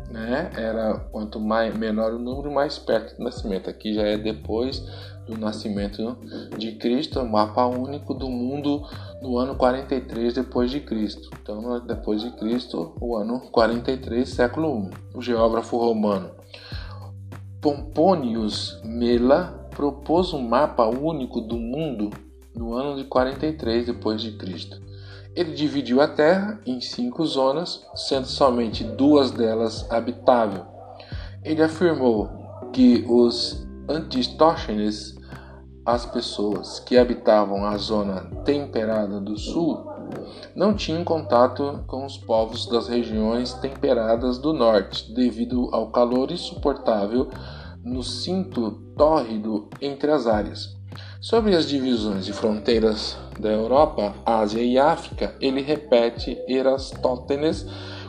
né? 0.10 0.52
Era 0.56 1.00
quanto 1.12 1.40
mais 1.40 1.76
menor 1.78 2.14
o 2.14 2.20
número, 2.20 2.52
mais 2.52 2.78
perto 2.78 3.18
do 3.18 3.24
nascimento. 3.24 3.70
Aqui 3.70 3.94
já 3.94 4.04
é 4.04 4.18
depois 4.18 4.82
do 5.28 5.38
nascimento 5.38 6.18
de 6.58 6.74
Cristo, 6.74 7.20
é 7.20 7.24
mapa 7.24 7.66
único 7.66 8.14
do 8.14 8.30
mundo 8.30 8.84
no 9.22 9.38
ano 9.38 9.56
43 9.56 10.34
depois 10.34 10.70
de 10.70 10.80
Cristo. 10.82 11.30
Então, 11.42 11.80
depois 11.86 12.22
de 12.22 12.32
Cristo, 12.32 12.94
o 13.00 13.16
ano 13.16 13.40
43, 13.52 14.28
século 14.28 14.90
I. 15.14 15.18
O 15.18 15.22
geógrafo 15.22 15.78
romano 15.78 16.32
Pomponius 17.64 18.82
Mela 18.84 19.70
propôs 19.74 20.34
um 20.34 20.42
mapa 20.42 20.86
único 20.86 21.40
do 21.40 21.58
mundo 21.58 22.10
no 22.54 22.74
ano 22.74 22.98
de 22.98 23.06
43 23.06 23.86
depois 23.86 24.22
de 24.22 24.34
Cristo. 24.34 24.82
Ele 25.34 25.54
dividiu 25.54 26.02
a 26.02 26.08
Terra 26.08 26.60
em 26.66 26.82
cinco 26.82 27.26
zonas, 27.26 27.88
sendo 27.96 28.28
somente 28.28 28.84
duas 28.84 29.32
delas 29.32 29.90
habitável. 29.90 30.66
Ele 31.42 31.64
afirmou 31.64 32.30
que 32.74 33.06
os 33.08 33.66
Antistógenes, 33.88 35.16
as 35.86 36.06
pessoas 36.06 36.80
que 36.80 36.98
habitavam 36.98 37.66
a 37.66 37.78
zona 37.78 38.22
temperada 38.46 39.20
do 39.20 39.38
sul, 39.38 39.92
não 40.56 40.74
tinham 40.74 41.04
contato 41.04 41.84
com 41.86 42.06
os 42.06 42.18
povos 42.18 42.66
das 42.68 42.88
regiões 42.88 43.54
temperadas 43.54 44.38
do 44.38 44.54
norte, 44.54 45.12
devido 45.14 45.70
ao 45.74 45.92
calor 45.92 46.32
insuportável 46.32 47.30
no 47.84 48.02
cinto 48.02 48.72
tórrido 48.96 49.68
entre 49.82 50.12
as 50.12 50.28
áreas. 50.28 50.78
Sobre 51.20 51.56
as 51.56 51.68
divisões 51.68 52.26
de 52.26 52.32
fronteiras 52.32 53.18
da 53.40 53.50
Europa, 53.50 54.14
Ásia 54.26 54.62
e 54.62 54.78
África, 54.78 55.36
ele 55.42 55.62
repete 55.62 56.42
Erastótenes 56.48 57.66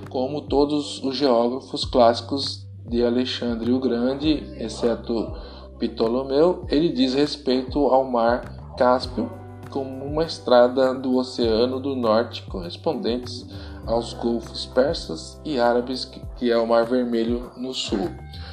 como 0.08 0.42
todos 0.42 1.02
os 1.02 1.16
geógrafos 1.16 1.84
clássicos 1.84 2.64
de 2.86 3.04
Alexandre 3.04 3.72
o 3.72 3.80
Grande, 3.80 4.54
exceto 4.58 5.34
Ptolomeu, 5.78 6.64
ele 6.68 6.88
diz 6.88 7.14
respeito 7.14 7.78
ao 7.86 8.04
mar 8.04 8.74
Cáspio 8.76 9.30
como 9.70 10.04
uma 10.04 10.24
estrada 10.24 10.94
do 10.94 11.16
Oceano 11.16 11.80
do 11.80 11.96
Norte 11.96 12.42
correspondentes 12.42 13.44
aos 13.86 14.12
golfos 14.12 14.66
persas 14.66 15.40
e 15.44 15.58
árabes, 15.58 16.04
que 16.36 16.50
é 16.50 16.56
o 16.56 16.66
Mar 16.66 16.84
Vermelho 16.84 17.50
no 17.56 17.74
sul. 17.74 18.10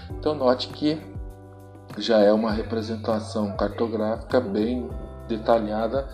Então 0.10 0.34
note 0.34 0.70
que 0.70 1.00
já 1.98 2.20
é 2.20 2.32
uma 2.32 2.52
representação 2.52 3.56
cartográfica 3.56 4.40
bem 4.40 4.90
detalhada 5.28 6.10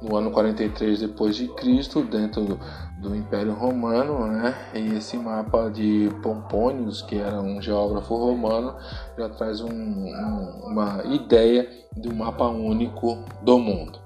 no 0.00 0.16
ano 0.16 0.30
43 0.30 1.00
depois 1.00 1.36
de 1.36 1.48
Cristo 1.48 2.02
dentro 2.02 2.44
do, 2.44 2.60
do, 3.00 3.14
Império 3.14 3.52
Romano, 3.52 4.26
né? 4.26 4.54
E 4.74 4.96
esse 4.96 5.16
mapa 5.16 5.70
de 5.70 6.10
Pompônios, 6.22 7.02
que 7.02 7.16
era 7.16 7.40
um 7.40 7.60
geógrafo 7.60 8.14
romano, 8.14 8.74
já 9.16 9.28
traz 9.28 9.60
um, 9.60 9.70
um, 9.70 10.60
uma 10.66 11.02
ideia 11.04 11.68
de 11.96 12.08
um 12.08 12.14
mapa 12.14 12.46
único 12.46 13.18
do 13.42 13.58
mundo. 13.58 13.98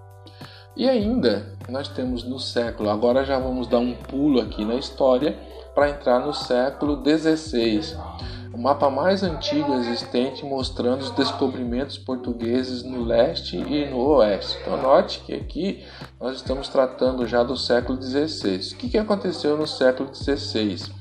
E 0.76 0.88
ainda 0.88 1.54
nós 1.68 1.88
temos 1.88 2.24
no 2.24 2.38
século, 2.38 2.88
agora 2.88 3.24
já 3.24 3.38
vamos 3.38 3.66
dar 3.66 3.78
um 3.78 3.94
pulo 3.94 4.40
aqui 4.40 4.64
na 4.64 4.76
história 4.76 5.36
para 5.74 5.90
entrar 5.90 6.20
no 6.20 6.32
século 6.32 6.96
16 6.96 7.96
o 7.96 8.41
mapa 8.62 8.88
mais 8.88 9.24
antigo 9.24 9.74
existente 9.74 10.44
mostrando 10.44 11.00
os 11.00 11.10
descobrimentos 11.10 11.98
portugueses 11.98 12.84
no 12.84 13.02
leste 13.02 13.56
e 13.56 13.86
no 13.90 13.98
oeste. 13.98 14.56
Então 14.60 14.80
note 14.80 15.18
que 15.26 15.34
aqui 15.34 15.84
nós 16.20 16.36
estamos 16.36 16.68
tratando 16.68 17.26
já 17.26 17.42
do 17.42 17.56
século 17.56 18.00
XVI. 18.00 18.72
O 18.72 18.76
que, 18.76 18.90
que 18.90 18.98
aconteceu 18.98 19.56
no 19.56 19.66
século 19.66 20.14
XVI? 20.14 20.92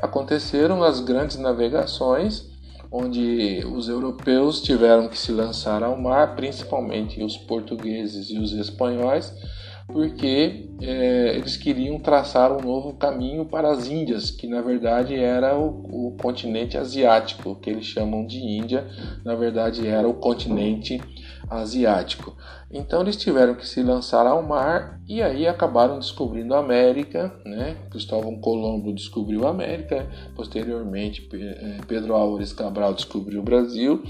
Aconteceram 0.00 0.82
as 0.82 1.00
grandes 1.00 1.36
navegações, 1.36 2.48
onde 2.90 3.62
os 3.70 3.86
europeus 3.86 4.62
tiveram 4.62 5.06
que 5.06 5.18
se 5.18 5.30
lançar 5.30 5.82
ao 5.82 6.00
mar, 6.00 6.34
principalmente 6.34 7.22
os 7.22 7.36
portugueses 7.36 8.30
e 8.30 8.38
os 8.38 8.52
espanhóis, 8.54 9.30
porque 9.92 10.68
é, 10.80 11.36
eles 11.36 11.56
queriam 11.56 11.98
traçar 11.98 12.52
um 12.52 12.60
novo 12.60 12.94
caminho 12.94 13.44
para 13.44 13.70
as 13.70 13.88
Índias, 13.88 14.30
que 14.30 14.46
na 14.46 14.62
verdade 14.62 15.14
era 15.14 15.56
o, 15.58 16.08
o 16.08 16.16
continente 16.20 16.78
asiático, 16.78 17.56
que 17.56 17.70
eles 17.70 17.84
chamam 17.84 18.26
de 18.26 18.38
Índia, 18.38 18.86
na 19.24 19.34
verdade 19.34 19.86
era 19.86 20.08
o 20.08 20.14
continente 20.14 21.00
asiático. 21.48 22.36
Então 22.72 23.02
eles 23.02 23.16
tiveram 23.16 23.54
que 23.54 23.66
se 23.66 23.82
lançar 23.82 24.26
ao 24.26 24.42
mar 24.44 25.00
e 25.08 25.20
aí 25.20 25.46
acabaram 25.46 25.98
descobrindo 25.98 26.54
a 26.54 26.60
América, 26.60 27.34
né? 27.44 27.76
Cristóvão 27.90 28.40
Colombo 28.40 28.92
descobriu 28.92 29.44
a 29.44 29.50
América, 29.50 30.08
posteriormente 30.36 31.28
eh, 31.32 31.78
Pedro 31.88 32.14
Álvares 32.14 32.52
Cabral 32.52 32.94
descobriu 32.94 33.40
o 33.40 33.44
Brasil 33.44 34.04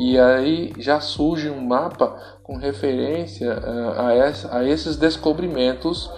e 0.00 0.18
aí 0.18 0.72
já 0.78 1.00
surge 1.00 1.48
um 1.48 1.64
mapa 1.64 2.40
com 2.42 2.56
referência 2.56 3.50
eh, 3.52 4.48
a, 4.50 4.64
esses 4.64 4.96
descobrimentos 4.96 6.10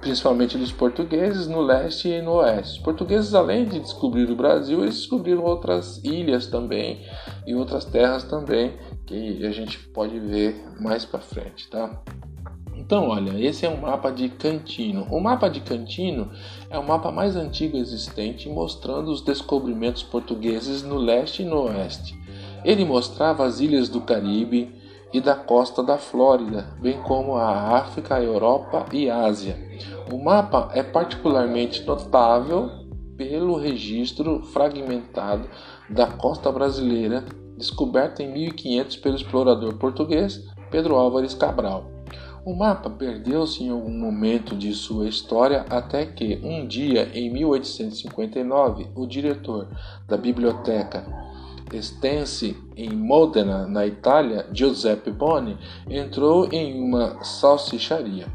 principalmente 0.00 0.58
dos 0.58 0.72
portugueses 0.72 1.46
no 1.46 1.60
leste 1.60 2.08
e 2.08 2.20
no 2.20 2.32
oeste. 2.32 2.78
Os 2.78 2.84
portugueses, 2.84 3.34
além 3.34 3.64
de 3.64 3.80
descobrir 3.80 4.30
o 4.30 4.36
Brasil, 4.36 4.82
eles 4.82 4.96
descobriram 4.96 5.42
outras 5.44 6.02
ilhas 6.04 6.46
também 6.46 7.04
e 7.46 7.54
outras 7.54 7.84
terras 7.84 8.24
também 8.24 8.74
que 9.08 9.46
a 9.46 9.50
gente 9.50 9.78
pode 9.78 10.20
ver 10.20 10.62
mais 10.78 11.06
para 11.06 11.18
frente, 11.18 11.66
tá? 11.68 12.02
Então, 12.76 13.08
olha, 13.08 13.40
esse 13.42 13.64
é 13.64 13.68
um 13.68 13.80
mapa 13.80 14.10
de 14.12 14.28
Cantino. 14.28 15.06
O 15.10 15.18
mapa 15.18 15.48
de 15.48 15.60
Cantino 15.60 16.30
é 16.68 16.78
o 16.78 16.86
mapa 16.86 17.10
mais 17.10 17.34
antigo 17.34 17.78
existente, 17.78 18.48
mostrando 18.48 19.10
os 19.10 19.22
descobrimentos 19.22 20.02
portugueses 20.02 20.82
no 20.82 20.98
leste 20.98 21.42
e 21.42 21.46
no 21.46 21.62
oeste. 21.62 22.14
Ele 22.62 22.84
mostrava 22.84 23.46
as 23.46 23.60
ilhas 23.60 23.88
do 23.88 24.02
Caribe 24.02 24.74
e 25.12 25.20
da 25.20 25.34
costa 25.34 25.82
da 25.82 25.96
Flórida, 25.96 26.76
bem 26.80 27.00
como 27.02 27.34
a 27.34 27.78
África, 27.78 28.16
a 28.16 28.22
Europa 28.22 28.84
e 28.92 29.08
a 29.08 29.24
Ásia. 29.24 29.56
O 30.12 30.22
mapa 30.22 30.70
é 30.74 30.82
particularmente 30.82 31.82
notável 31.82 32.70
pelo 33.16 33.56
registro 33.56 34.42
fragmentado 34.42 35.48
da 35.88 36.06
costa 36.06 36.52
brasileira 36.52 37.24
descoberta 37.58 38.22
em 38.22 38.32
1500 38.32 38.96
pelo 38.96 39.16
explorador 39.16 39.74
português 39.74 40.46
Pedro 40.70 40.94
Álvares 40.94 41.34
Cabral. 41.34 41.90
O 42.44 42.54
mapa 42.54 42.88
perdeu-se 42.88 43.64
em 43.64 43.68
algum 43.68 43.90
momento 43.90 44.56
de 44.56 44.72
sua 44.72 45.08
história 45.08 45.66
até 45.68 46.06
que, 46.06 46.40
um 46.42 46.66
dia, 46.66 47.10
em 47.12 47.30
1859, 47.30 48.86
o 48.94 49.06
diretor 49.06 49.68
da 50.06 50.16
biblioteca 50.16 51.04
Estense, 51.72 52.56
em 52.76 52.90
Modena, 52.90 53.66
na 53.66 53.86
Itália, 53.86 54.46
Giuseppe 54.52 55.10
Boni, 55.10 55.56
entrou 55.88 56.48
em 56.52 56.80
uma 56.80 57.22
salsicharia. 57.22 58.26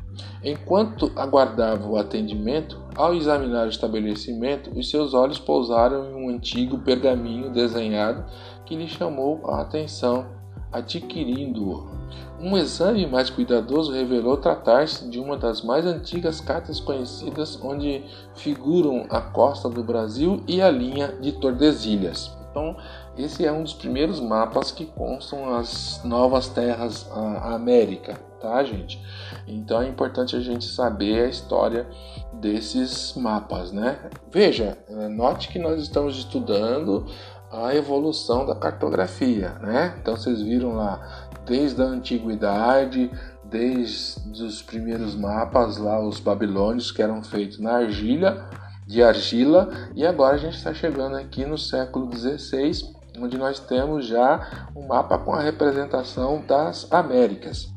Enquanto 0.43 1.11
aguardava 1.15 1.87
o 1.87 1.97
atendimento, 1.97 2.81
ao 2.95 3.13
examinar 3.13 3.65
o 3.65 3.69
estabelecimento, 3.69 4.69
os 4.77 4.89
seus 4.89 5.13
olhos 5.13 5.39
pousaram 5.39 6.09
em 6.09 6.13
um 6.13 6.29
antigo 6.29 6.79
pergaminho 6.79 7.49
desenhado 7.49 8.25
que 8.65 8.75
lhe 8.75 8.87
chamou 8.87 9.41
a 9.45 9.61
atenção, 9.61 10.27
adquirindo-o. 10.71 11.92
Um 12.39 12.57
exame 12.57 13.05
mais 13.07 13.29
cuidadoso 13.29 13.93
revelou 13.93 14.35
tratar-se 14.37 15.07
de 15.07 15.19
uma 15.19 15.37
das 15.37 15.61
mais 15.61 15.85
antigas 15.85 16.41
cartas 16.41 16.79
conhecidas, 16.79 17.57
onde 17.63 18.03
figuram 18.35 19.05
a 19.09 19.21
costa 19.21 19.69
do 19.69 19.83
Brasil 19.83 20.43
e 20.47 20.61
a 20.61 20.69
linha 20.69 21.07
de 21.21 21.31
Tordesilhas. 21.31 22.31
Então, 22.49 22.75
esse 23.17 23.45
é 23.45 23.51
um 23.51 23.63
dos 23.63 23.73
primeiros 23.73 24.19
mapas 24.19 24.71
que 24.71 24.85
constam 24.85 25.55
as 25.55 26.01
novas 26.03 26.49
terras 26.49 27.09
a 27.11 27.55
América, 27.55 28.19
tá, 28.39 28.63
gente? 28.63 29.01
Então 29.47 29.81
é 29.81 29.87
importante 29.87 30.35
a 30.35 30.39
gente 30.39 30.65
saber 30.65 31.25
a 31.25 31.29
história 31.29 31.87
desses 32.33 33.15
mapas, 33.15 33.71
né? 33.71 33.97
Veja, 34.31 34.77
note 35.09 35.47
que 35.47 35.57
nós 35.57 35.81
estamos 35.81 36.15
estudando 36.17 37.07
a 37.51 37.75
evolução 37.75 38.45
da 38.45 38.55
cartografia, 38.55 39.49
né? 39.61 39.95
Então 39.99 40.15
vocês 40.15 40.41
viram 40.41 40.75
lá 40.75 41.22
desde 41.45 41.81
a 41.81 41.85
antiguidade, 41.85 43.11
desde 43.43 44.43
os 44.43 44.61
primeiros 44.61 45.15
mapas 45.15 45.77
lá, 45.77 45.99
os 45.99 46.19
babilônios 46.19 46.91
que 46.91 47.01
eram 47.01 47.21
feitos 47.23 47.59
na 47.59 47.77
argila, 47.77 48.49
de 48.85 49.01
argila, 49.01 49.69
e 49.95 50.05
agora 50.05 50.35
a 50.35 50.39
gente 50.39 50.57
está 50.57 50.73
chegando 50.73 51.15
aqui 51.15 51.45
no 51.45 51.57
século 51.57 52.09
XVI, 52.15 52.71
onde 53.19 53.37
nós 53.37 53.59
temos 53.59 54.05
já 54.07 54.67
um 54.75 54.87
mapa 54.87 55.17
com 55.17 55.33
a 55.33 55.41
representação 55.41 56.43
das 56.47 56.91
Américas. 56.91 57.71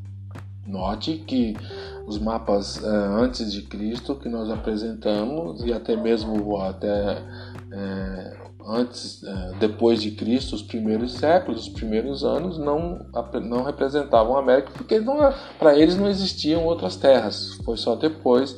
Note 0.66 1.18
que 1.18 1.56
os 2.06 2.18
mapas 2.18 2.78
uh, 2.78 2.86
antes 3.20 3.52
de 3.52 3.62
Cristo 3.62 4.14
que 4.14 4.28
nós 4.28 4.50
apresentamos 4.50 5.62
e 5.64 5.72
até 5.72 5.96
mesmo 5.96 6.56
até 6.60 7.18
uh, 7.20 8.45
antes, 8.66 9.22
é, 9.22 9.52
depois 9.58 10.02
de 10.02 10.10
Cristo, 10.10 10.54
os 10.54 10.62
primeiros 10.62 11.14
séculos, 11.14 11.62
os 11.62 11.68
primeiros 11.68 12.24
anos, 12.24 12.58
não, 12.58 13.06
não 13.42 13.62
representavam 13.62 14.36
a 14.36 14.40
América, 14.40 14.72
porque 14.74 15.00
para 15.58 15.78
eles 15.78 15.96
não 15.96 16.08
existiam 16.08 16.64
outras 16.64 16.96
terras. 16.96 17.54
Foi 17.64 17.76
só 17.76 17.94
depois 17.94 18.56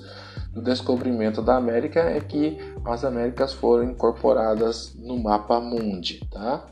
do 0.53 0.63
descobrimento 0.63 1.43
da 1.43 1.57
América 1.57 2.01
é 2.01 2.21
que 2.21 2.59
as 2.85 3.05
Américas 3.05 3.53
foram 3.53 3.85
incorporadas 3.85 4.95
no 4.99 5.19
mapa 5.19 5.61
mundi, 5.61 6.21
tá? 6.31 6.65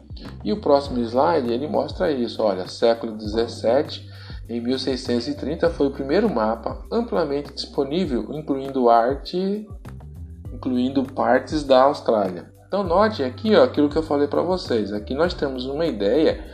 E 0.42 0.52
o 0.52 0.60
próximo 0.60 0.98
slide 1.00 1.52
ele 1.52 1.68
mostra 1.68 2.10
isso. 2.10 2.42
Olha, 2.42 2.66
século 2.68 3.12
17, 3.12 4.08
em 4.48 4.60
1630 4.60 5.70
foi 5.70 5.88
o 5.88 5.90
primeiro 5.90 6.32
mapa 6.32 6.84
amplamente 6.90 7.52
disponível, 7.52 8.32
incluindo 8.32 8.88
arte, 8.88 9.68
incluindo 10.52 11.04
partes 11.04 11.62
da 11.62 11.82
Austrália. 11.82 12.55
Então 12.66 12.82
note 12.82 13.22
aqui 13.22 13.54
ó, 13.54 13.64
aquilo 13.64 13.88
que 13.88 13.96
eu 13.96 14.02
falei 14.02 14.26
para 14.26 14.42
vocês. 14.42 14.92
Aqui 14.92 15.14
nós 15.14 15.34
temos 15.34 15.66
uma 15.66 15.86
ideia 15.86 16.44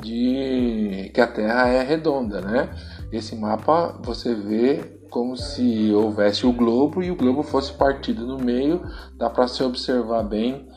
de 0.00 1.10
que 1.12 1.20
a 1.20 1.26
Terra 1.26 1.68
é 1.68 1.82
redonda, 1.82 2.40
né? 2.40 2.70
Esse 3.12 3.36
mapa 3.36 3.98
você 4.02 4.34
vê 4.34 4.98
como 5.10 5.36
se 5.36 5.92
houvesse 5.92 6.46
o 6.46 6.52
globo 6.52 7.02
e 7.02 7.10
o 7.10 7.16
globo 7.16 7.42
fosse 7.42 7.72
partido 7.72 8.24
no 8.26 8.38
meio. 8.38 8.80
Dá 9.18 9.28
para 9.28 9.48
se 9.48 9.62
observar 9.62 10.22
bem 10.22 10.68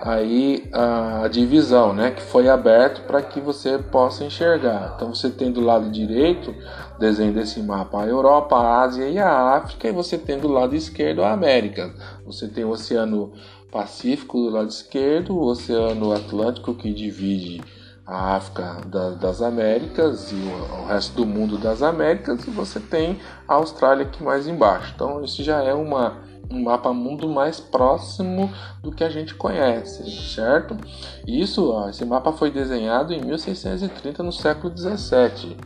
aí 0.00 0.70
a 0.72 1.28
divisão, 1.28 1.92
né? 1.92 2.12
Que 2.12 2.22
foi 2.22 2.48
aberto 2.48 3.02
para 3.02 3.20
que 3.20 3.40
você 3.40 3.78
possa 3.78 4.24
enxergar. 4.24 4.94
Então 4.96 5.12
você 5.12 5.28
tem 5.28 5.52
do 5.52 5.60
lado 5.60 5.90
direito 5.90 6.54
desenho 6.98 7.32
desse 7.32 7.60
mapa 7.62 8.02
a 8.02 8.06
Europa, 8.06 8.54
a 8.56 8.82
Ásia 8.82 9.08
e 9.08 9.18
a 9.18 9.54
África, 9.54 9.88
e 9.88 9.92
você 9.92 10.18
tem 10.18 10.38
do 10.38 10.48
lado 10.48 10.76
esquerdo 10.76 11.22
a 11.22 11.32
América. 11.32 11.92
Você 12.24 12.46
tem 12.46 12.62
o 12.62 12.70
Oceano 12.70 13.32
Pacífico 13.70 14.38
do 14.38 14.50
lado 14.50 14.68
esquerdo, 14.68 15.36
o 15.36 15.44
Oceano 15.44 16.12
Atlântico 16.12 16.74
que 16.74 16.92
divide 16.92 17.62
a 18.06 18.34
África 18.34 18.80
da, 18.86 19.10
das 19.10 19.40
Américas 19.40 20.32
e 20.32 20.34
o, 20.34 20.82
o, 20.82 20.86
resto 20.86 21.14
do 21.14 21.24
mundo 21.24 21.56
das 21.56 21.80
Américas, 21.80 22.44
e 22.44 22.50
você 22.50 22.80
tem 22.80 23.20
a 23.46 23.54
Austrália 23.54 24.04
aqui 24.04 24.22
mais 24.22 24.48
embaixo. 24.48 24.92
Então, 24.94 25.22
isso 25.22 25.44
já 25.44 25.62
é 25.62 25.72
uma, 25.72 26.18
um 26.50 26.60
mapa 26.60 26.92
mundo 26.92 27.28
mais 27.28 27.60
próximo 27.60 28.50
do 28.82 28.90
que 28.90 29.04
a 29.04 29.08
gente 29.08 29.34
conhece, 29.36 30.10
certo? 30.34 30.76
Isso, 31.24 31.70
ó, 31.70 31.88
esse 31.88 32.04
mapa 32.04 32.32
foi 32.32 32.50
desenhado 32.50 33.12
em 33.12 33.24
1630, 33.24 34.24
no 34.24 34.32
século 34.32 34.74
17. 34.74 35.56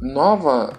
Nova 0.00 0.72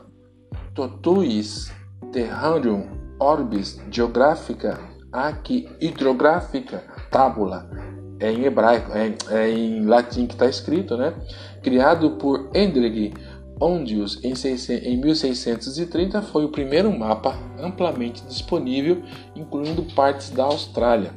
Totuis 0.76 1.72
Terrarium 2.12 2.90
Orbis 3.18 3.80
Geográfica 3.90 4.78
aqui 5.14 5.70
hidrográfica, 5.80 6.84
tábula, 7.12 7.70
é 8.20 8.32
em 8.32 8.44
hebraico, 8.46 8.92
é, 8.94 9.14
é 9.30 9.50
em 9.52 9.86
latim 9.86 10.26
que 10.26 10.34
está 10.34 10.48
escrito, 10.48 10.98
né? 10.98 11.14
Criado 11.62 12.12
por 12.12 12.50
Hendrik 12.54 13.14
Ondius 13.62 14.20
em, 14.24 14.34
em 14.84 14.98
1630, 14.98 16.22
foi 16.24 16.44
o 16.44 16.50
primeiro 16.50 16.92
mapa 16.98 17.38
amplamente 17.60 18.24
disponível, 18.24 19.04
incluindo 19.36 19.84
partes 19.94 20.32
da 20.32 20.46
Austrália. 20.46 21.12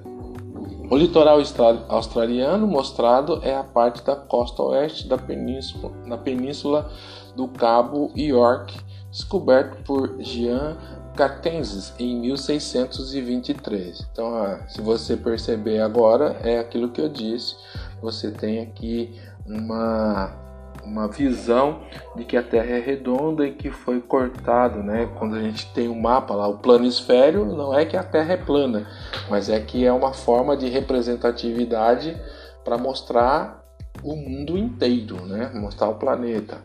O 0.89 0.97
litoral 0.97 1.41
australiano 1.89 2.67
mostrado 2.67 3.41
é 3.43 3.57
a 3.57 3.65
parte 3.65 4.05
da 4.05 4.15
costa 4.15 4.63
oeste 4.63 5.09
da 5.09 5.19
península, 5.19 5.93
da 6.07 6.17
península 6.17 6.89
do 7.35 7.49
Cabo 7.49 8.13
York, 8.15 8.79
descoberto 9.11 9.83
por 9.83 10.17
Jean 10.21 10.77
Cartenses 11.17 11.95
em 11.99 12.21
1623. 12.21 14.07
Então, 14.13 14.59
se 14.69 14.81
você 14.81 15.17
perceber 15.17 15.81
agora, 15.81 16.37
é 16.45 16.59
aquilo 16.59 16.91
que 16.91 17.01
eu 17.01 17.09
disse. 17.09 17.57
Você 18.03 18.31
tem 18.31 18.61
aqui 18.61 19.19
uma 19.47 20.45
uma 20.85 21.09
visão 21.09 21.81
de 22.15 22.25
que 22.25 22.37
a 22.37 22.43
Terra 22.43 22.77
é 22.77 22.79
redonda 22.79 23.45
e 23.45 23.53
que 23.53 23.71
foi 23.71 24.01
cortado, 24.01 24.83
né? 24.83 25.11
Quando 25.19 25.35
a 25.35 25.41
gente 25.41 25.67
tem 25.73 25.89
o 25.89 25.93
um 25.93 26.01
mapa 26.01 26.35
lá, 26.35 26.47
o 26.47 26.59
planisfério, 26.59 27.45
não 27.45 27.77
é 27.77 27.85
que 27.85 27.97
a 27.97 28.05
Terra 28.05 28.35
é 28.35 28.37
plana, 28.37 28.87
mas 29.29 29.49
é 29.49 29.59
que 29.59 29.85
é 29.85 29.93
uma 29.93 30.13
forma 30.13 30.57
de 30.57 30.69
representatividade 30.69 32.17
para 32.65 32.79
mostrar 32.79 33.65
o 34.03 34.15
mundo 34.15 34.57
inteiro, 34.57 35.27
né? 35.27 35.51
Mostrar 35.55 35.89
o 35.89 35.95
planeta. 35.95 36.59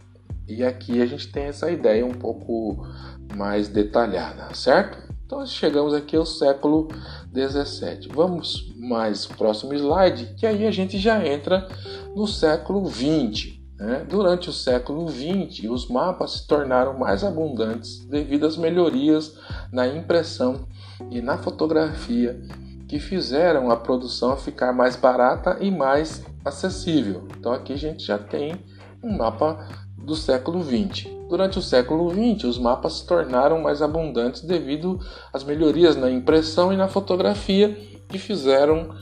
E 0.51 0.63
aqui 0.65 1.01
a 1.01 1.05
gente 1.05 1.31
tem 1.31 1.45
essa 1.45 1.71
ideia 1.71 2.05
um 2.05 2.13
pouco 2.13 2.85
mais 3.35 3.69
detalhada, 3.69 4.53
certo? 4.53 4.97
Então 5.25 5.45
chegamos 5.45 5.93
aqui 5.93 6.17
ao 6.17 6.25
século 6.25 6.89
17. 7.31 8.09
Vamos 8.09 8.73
mais 8.77 9.25
próximo 9.25 9.73
slide, 9.73 10.33
que 10.35 10.45
aí 10.45 10.67
a 10.67 10.71
gente 10.71 10.99
já 10.99 11.25
entra 11.25 11.69
no 12.13 12.27
século 12.27 12.85
20. 12.85 13.61
Né? 13.79 14.05
Durante 14.09 14.49
o 14.49 14.53
século 14.53 15.07
20, 15.07 15.69
os 15.69 15.87
mapas 15.87 16.31
se 16.31 16.47
tornaram 16.47 16.99
mais 16.99 17.23
abundantes 17.23 18.05
devido 18.05 18.45
às 18.45 18.57
melhorias 18.57 19.37
na 19.71 19.87
impressão 19.87 20.67
e 21.09 21.21
na 21.21 21.37
fotografia 21.37 22.39
que 22.89 22.99
fizeram 22.99 23.71
a 23.71 23.77
produção 23.77 24.35
ficar 24.35 24.73
mais 24.73 24.97
barata 24.97 25.57
e 25.61 25.71
mais 25.71 26.25
acessível. 26.43 27.25
Então 27.39 27.53
aqui 27.53 27.71
a 27.71 27.77
gente 27.77 28.05
já 28.05 28.17
tem 28.17 28.59
um 29.01 29.15
mapa 29.15 29.65
do 30.03 30.15
século 30.15 30.61
20. 30.61 31.21
Durante 31.29 31.57
o 31.57 31.61
século 31.61 32.09
20, 32.09 32.45
os 32.45 32.57
mapas 32.57 32.93
se 32.93 33.07
tornaram 33.07 33.61
mais 33.61 33.81
abundantes 33.81 34.41
devido 34.41 34.99
às 35.31 35.43
melhorias 35.43 35.95
na 35.95 36.11
impressão 36.11 36.73
e 36.73 36.77
na 36.77 36.87
fotografia 36.87 37.77
que 38.09 38.17
fizeram 38.17 38.93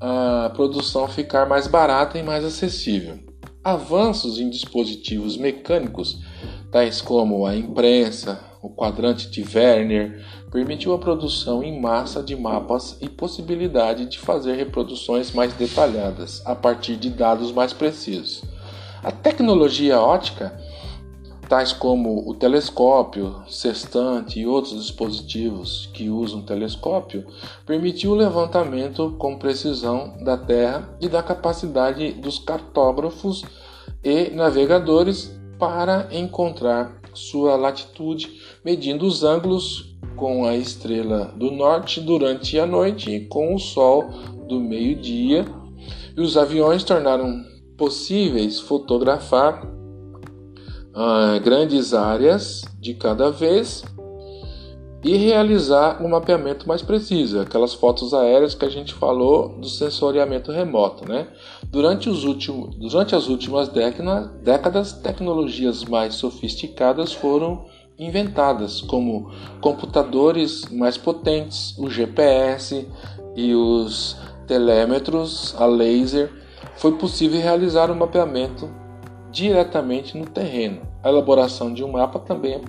a 0.00 0.50
produção 0.54 1.06
ficar 1.08 1.46
mais 1.46 1.66
barata 1.66 2.18
e 2.18 2.22
mais 2.22 2.44
acessível. 2.44 3.18
Avanços 3.62 4.38
em 4.38 4.48
dispositivos 4.48 5.36
mecânicos, 5.36 6.20
tais 6.70 7.00
como 7.00 7.46
a 7.46 7.56
imprensa, 7.56 8.40
o 8.62 8.70
quadrante 8.70 9.30
de 9.30 9.42
Werner, 9.42 10.24
permitiu 10.50 10.94
a 10.94 10.98
produção 10.98 11.62
em 11.62 11.80
massa 11.80 12.22
de 12.22 12.34
mapas 12.34 12.96
e 13.00 13.08
possibilidade 13.08 14.06
de 14.06 14.18
fazer 14.18 14.54
reproduções 14.54 15.32
mais 15.32 15.52
detalhadas 15.52 16.42
a 16.46 16.54
partir 16.54 16.96
de 16.96 17.10
dados 17.10 17.52
mais 17.52 17.72
precisos. 17.72 18.42
A 19.04 19.12
tecnologia 19.12 20.00
ótica, 20.00 20.58
tais 21.46 21.74
como 21.74 22.26
o 22.26 22.32
telescópio, 22.32 23.42
sextante 23.46 24.40
e 24.40 24.46
outros 24.46 24.80
dispositivos 24.80 25.90
que 25.92 26.08
usam 26.08 26.40
telescópio, 26.40 27.26
permitiu 27.66 28.12
o 28.12 28.14
levantamento 28.14 29.14
com 29.18 29.36
precisão 29.36 30.16
da 30.24 30.38
Terra 30.38 30.88
e 31.02 31.06
da 31.06 31.22
capacidade 31.22 32.12
dos 32.12 32.38
cartógrafos 32.38 33.44
e 34.02 34.30
navegadores 34.30 35.38
para 35.58 36.08
encontrar 36.10 36.98
sua 37.12 37.56
latitude, 37.56 38.40
medindo 38.64 39.04
os 39.04 39.22
ângulos 39.22 39.94
com 40.16 40.46
a 40.46 40.56
estrela 40.56 41.26
do 41.36 41.50
norte 41.50 42.00
durante 42.00 42.58
a 42.58 42.64
noite 42.64 43.10
e 43.10 43.26
com 43.26 43.54
o 43.54 43.58
sol 43.58 44.08
do 44.48 44.58
meio-dia. 44.58 45.44
E 46.16 46.20
os 46.22 46.38
aviões 46.38 46.82
tornaram 46.84 47.52
possíveis 47.76 48.60
fotografar 48.60 49.64
uh, 49.64 51.40
grandes 51.42 51.92
áreas 51.94 52.62
de 52.80 52.94
cada 52.94 53.30
vez 53.30 53.84
e 55.04 55.16
realizar 55.16 56.02
um 56.02 56.08
mapeamento 56.08 56.66
mais 56.66 56.80
preciso, 56.80 57.38
aquelas 57.38 57.74
fotos 57.74 58.14
aéreas 58.14 58.54
que 58.54 58.64
a 58.64 58.70
gente 58.70 58.94
falou 58.94 59.50
do 59.50 59.68
sensoriamento 59.68 60.50
remoto, 60.50 61.06
né? 61.06 61.28
Durante, 61.64 62.08
os 62.08 62.24
últimos, 62.24 62.74
durante 62.76 63.14
as 63.14 63.28
últimas 63.28 63.68
décadas, 63.68 64.30
décadas, 64.40 64.92
tecnologias 64.94 65.84
mais 65.84 66.14
sofisticadas 66.14 67.12
foram 67.12 67.66
inventadas, 67.98 68.80
como 68.80 69.30
computadores 69.60 70.64
mais 70.70 70.96
potentes, 70.96 71.76
o 71.78 71.90
GPS 71.90 72.88
e 73.36 73.54
os 73.54 74.16
telêmetros 74.46 75.54
a 75.58 75.66
laser. 75.66 76.32
Foi 76.76 76.92
possível 76.92 77.40
realizar 77.40 77.90
o 77.90 77.94
um 77.94 77.98
mapeamento 77.98 78.68
diretamente 79.30 80.16
no 80.16 80.26
terreno. 80.26 80.82
A 81.02 81.08
elaboração 81.08 81.72
de 81.72 81.82
um 81.82 81.92
mapa 81.92 82.18
também 82.18 82.62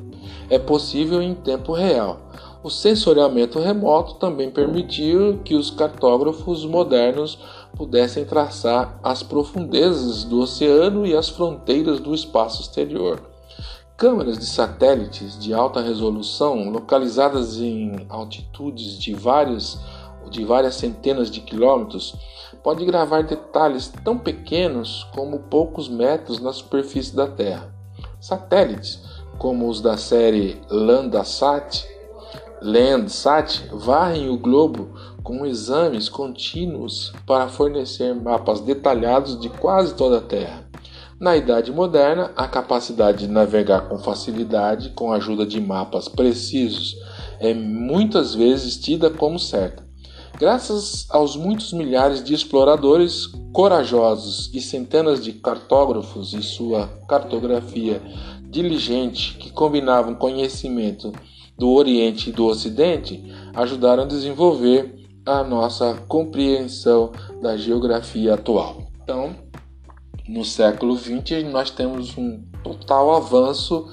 é 0.50 0.58
possível 0.58 1.22
em 1.22 1.34
tempo 1.34 1.74
real. 1.74 2.20
O 2.64 2.70
sensoriamento 2.72 3.60
remoto 3.60 4.16
também 4.16 4.50
permitiu 4.50 5.40
que 5.46 5.54
os 5.54 5.70
cartógrafos 5.70 6.66
modernos 6.66 7.38
pudessem 7.76 8.26
traçar 8.26 9.00
as 9.04 9.22
profundezas 9.22 10.24
do 10.24 10.40
oceano 10.40 11.06
e 11.06 11.16
as 11.16 11.30
fronteiras 11.30 12.00
do 12.00 12.16
espaço 12.16 12.64
exterior. 12.64 13.22
Câmeras 13.96 14.40
de 14.40 14.48
satélites 14.48 15.38
de 15.38 15.54
alta 15.54 15.80
resolução, 15.80 16.70
localizadas 16.72 17.58
em 17.60 18.08
altitudes 18.10 18.98
de, 18.98 19.14
vários, 19.14 19.80
de 20.32 20.44
várias 20.44 20.74
centenas 20.74 21.30
de 21.30 21.42
quilômetros, 21.42 22.16
pode 22.66 22.84
gravar 22.84 23.22
detalhes 23.22 23.94
tão 24.04 24.18
pequenos 24.18 25.04
como 25.14 25.38
poucos 25.38 25.88
metros 25.88 26.40
na 26.40 26.52
superfície 26.52 27.16
da 27.16 27.28
Terra. 27.28 27.72
Satélites, 28.20 29.04
como 29.38 29.70
os 29.70 29.82
da 29.82 29.98
série 29.98 30.60
Landsat, 30.68 31.86
Landsat 32.64 33.70
varrem 33.72 34.30
o 34.30 34.38
globo 34.40 34.90
com 35.22 35.46
exames 35.46 36.10
contínuos 36.10 37.14
para 37.28 37.48
fornecer 37.48 38.16
mapas 38.16 38.62
detalhados 38.62 39.40
de 39.40 39.48
quase 39.48 39.94
toda 39.94 40.18
a 40.18 40.22
Terra. 40.22 40.68
Na 41.20 41.38
Idade 41.38 41.72
Moderna, 41.72 42.32
a 42.36 42.48
capacidade 42.48 43.28
de 43.28 43.32
navegar 43.32 43.82
com 43.82 44.00
facilidade 44.00 44.90
com 44.96 45.14
a 45.14 45.18
ajuda 45.18 45.46
de 45.46 45.62
mapas 45.62 46.08
precisos 46.08 46.96
é 47.40 47.54
muitas 47.54 48.34
vezes 48.34 48.76
tida 48.76 49.12
como 49.12 49.38
certa. 49.38 49.85
Graças 50.38 51.08
aos 51.10 51.38
muitos 51.38 51.72
milhares 51.72 52.22
de 52.22 52.34
exploradores 52.34 53.28
corajosos 53.54 54.52
e 54.54 54.60
centenas 54.60 55.24
de 55.24 55.32
cartógrafos 55.32 56.34
e 56.34 56.44
sua 56.44 56.88
cartografia 57.08 58.02
diligente 58.44 59.38
que 59.38 59.50
combinavam 59.50 60.14
conhecimento 60.14 61.14
do 61.58 61.70
Oriente 61.72 62.30
e 62.30 62.34
do 62.34 62.46
Ocidente, 62.48 63.24
ajudaram 63.54 64.04
a 64.04 64.08
desenvolver 64.08 64.94
a 65.26 65.42
nossa 65.42 65.96
compreensão 66.06 67.14
da 67.42 67.56
geografia 67.56 68.34
atual. 68.34 68.84
Então, 69.02 69.34
no 70.28 70.44
século 70.44 70.98
XX, 70.98 71.46
nós 71.50 71.72
temos 71.72 72.18
um 72.18 72.44
total 72.62 73.16
avanço 73.16 73.88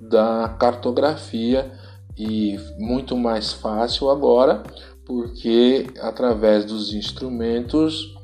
da 0.00 0.48
cartografia 0.58 1.70
e 2.18 2.58
muito 2.76 3.16
mais 3.16 3.52
fácil 3.52 4.10
agora 4.10 4.64
porque 5.06 5.86
através 6.00 6.64
dos 6.64 6.92
instrumentos 6.92 8.14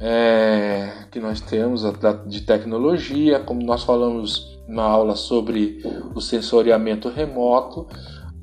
é, 0.00 1.04
que 1.10 1.20
nós 1.20 1.40
temos 1.40 1.82
de 2.26 2.40
tecnologia, 2.40 3.38
como 3.38 3.62
nós 3.62 3.84
falamos 3.84 4.58
na 4.66 4.82
aula 4.82 5.14
sobre 5.14 5.80
o 6.14 6.20
sensoriamento 6.20 7.08
remoto, 7.08 7.86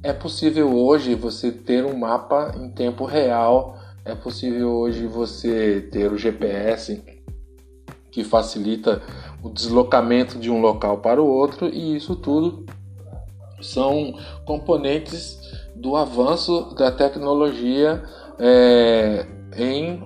é 0.04 0.14
possível 0.14 0.74
hoje 0.74 1.16
você 1.16 1.52
ter 1.52 1.84
um 1.84 1.98
mapa 1.98 2.54
em 2.56 2.70
tempo 2.70 3.04
real, 3.04 3.78
é 4.06 4.16
possível 4.16 4.72
hoje 4.72 5.06
você 5.08 5.82
ter 5.92 6.12
o 6.12 6.18
GPS 6.18 7.04
que 8.12 8.24
facilita 8.24 9.02
o 9.44 9.50
deslocamento 9.50 10.38
de 10.38 10.50
um 10.50 10.62
local 10.62 11.00
para 11.00 11.22
o 11.22 11.28
outro, 11.28 11.68
e 11.68 11.96
isso 11.96 12.16
tudo 12.16 12.66
são 13.62 14.14
componentes 14.46 15.40
do 15.80 15.96
avanço 15.96 16.76
da 16.76 16.92
tecnologia 16.92 18.04
é, 18.38 19.26
em 19.58 20.02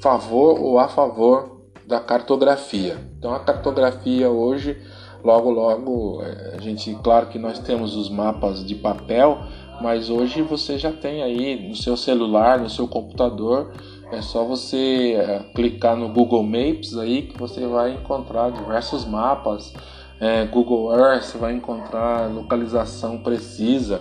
favor 0.00 0.60
ou 0.60 0.78
a 0.78 0.88
favor 0.88 1.62
da 1.86 1.98
cartografia. 1.98 2.96
Então 3.18 3.34
a 3.34 3.40
cartografia 3.40 4.30
hoje, 4.30 4.80
logo 5.24 5.50
logo, 5.50 6.22
é, 6.22 6.56
a 6.56 6.60
gente, 6.60 6.94
claro 7.02 7.26
que 7.26 7.38
nós 7.38 7.58
temos 7.58 7.96
os 7.96 8.08
mapas 8.08 8.64
de 8.64 8.76
papel, 8.76 9.38
mas 9.80 10.08
hoje 10.08 10.42
você 10.42 10.78
já 10.78 10.92
tem 10.92 11.22
aí 11.22 11.68
no 11.68 11.74
seu 11.74 11.96
celular, 11.96 12.60
no 12.60 12.70
seu 12.70 12.86
computador, 12.86 13.72
é 14.12 14.22
só 14.22 14.44
você 14.44 15.16
é, 15.18 15.40
clicar 15.54 15.96
no 15.96 16.08
Google 16.08 16.44
Maps 16.44 16.96
aí 16.96 17.22
que 17.22 17.36
você 17.36 17.66
vai 17.66 17.94
encontrar 17.94 18.50
diversos 18.50 19.04
mapas. 19.04 19.74
É, 20.20 20.46
Google 20.46 20.96
Earth 20.96 21.36
vai 21.36 21.52
encontrar 21.52 22.32
localização 22.32 23.18
precisa 23.18 24.00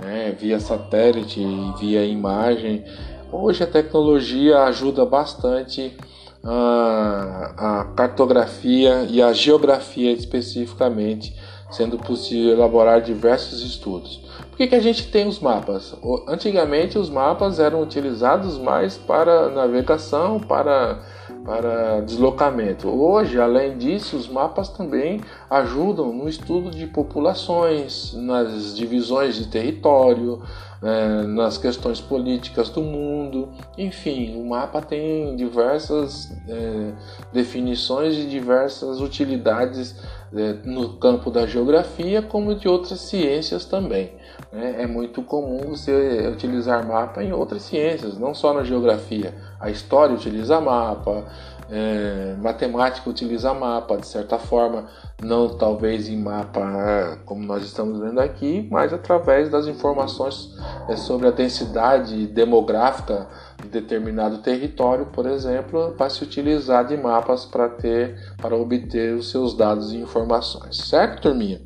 né, 0.00 0.34
via 0.38 0.58
satélite, 0.58 1.44
via 1.78 2.04
imagem. 2.04 2.84
Hoje 3.30 3.62
a 3.62 3.66
tecnologia 3.66 4.64
ajuda 4.64 5.04
bastante 5.04 5.96
a, 6.42 7.52
a 7.56 7.84
cartografia 7.94 9.06
e 9.08 9.22
a 9.22 9.32
geografia 9.32 10.12
especificamente, 10.12 11.36
sendo 11.70 11.98
possível 11.98 12.52
elaborar 12.52 13.00
diversos 13.00 13.62
estudos. 13.62 14.20
Por 14.50 14.56
que, 14.56 14.66
que 14.66 14.74
a 14.74 14.80
gente 14.80 15.06
tem 15.10 15.28
os 15.28 15.38
mapas? 15.38 15.94
Antigamente 16.26 16.98
os 16.98 17.08
mapas 17.08 17.60
eram 17.60 17.82
utilizados 17.82 18.58
mais 18.58 18.96
para 18.96 19.48
navegação, 19.50 20.40
para 20.40 21.00
para 21.44 22.00
deslocamento. 22.00 22.88
Hoje, 22.88 23.40
além 23.40 23.78
disso, 23.78 24.16
os 24.16 24.28
mapas 24.28 24.68
também 24.68 25.20
ajudam 25.48 26.12
no 26.12 26.28
estudo 26.28 26.70
de 26.70 26.86
populações, 26.86 28.12
nas 28.14 28.76
divisões 28.76 29.36
de 29.36 29.46
território, 29.48 30.42
é, 30.82 31.22
nas 31.26 31.58
questões 31.58 32.00
políticas 32.00 32.70
do 32.70 32.82
mundo. 32.82 33.48
Enfim, 33.76 34.40
o 34.40 34.48
mapa 34.48 34.80
tem 34.80 35.36
diversas 35.36 36.30
é, 36.48 36.92
definições 37.32 38.16
e 38.16 38.26
diversas 38.26 39.00
utilidades 39.00 39.96
é, 40.32 40.54
no 40.64 40.94
campo 40.94 41.30
da 41.30 41.46
geografia 41.46 42.22
como 42.22 42.54
de 42.54 42.68
outras 42.68 43.00
ciências 43.00 43.64
também. 43.64 44.12
Né? 44.52 44.82
É 44.82 44.86
muito 44.86 45.22
comum 45.22 45.70
você 45.70 46.28
utilizar 46.32 46.86
mapa 46.86 47.22
em 47.22 47.32
outras 47.32 47.62
ciências, 47.62 48.18
não 48.18 48.34
só 48.34 48.52
na 48.52 48.64
geografia. 48.64 49.34
A 49.58 49.70
história 49.70 50.14
utiliza 50.14 50.60
mapa, 50.60 51.24
é, 51.70 52.34
matemática 52.42 53.08
utiliza 53.08 53.54
mapa, 53.54 53.96
de 53.96 54.06
certa 54.06 54.38
forma, 54.38 54.86
não 55.22 55.56
talvez 55.56 56.08
em 56.08 56.16
mapa 56.16 56.60
é, 56.60 57.18
como 57.24 57.44
nós 57.44 57.64
estamos 57.64 58.00
vendo 58.00 58.18
aqui, 58.20 58.66
mas 58.70 58.92
através 58.92 59.48
das 59.48 59.66
informações 59.66 60.52
é, 60.88 60.96
sobre 60.96 61.28
a 61.28 61.30
densidade 61.30 62.26
demográfica 62.26 63.28
de 63.62 63.68
determinado 63.68 64.38
território, 64.38 65.06
por 65.06 65.26
exemplo, 65.26 65.94
vai 65.96 66.10
se 66.10 66.24
utilizar 66.24 66.84
de 66.86 66.96
mapas 66.96 67.44
para 67.44 67.68
ter, 67.68 68.18
para 68.38 68.56
obter 68.56 69.14
os 69.14 69.30
seus 69.30 69.56
dados 69.56 69.92
e 69.92 69.98
informações, 69.98 70.76
certo, 70.76 71.22
turminha? 71.22 71.60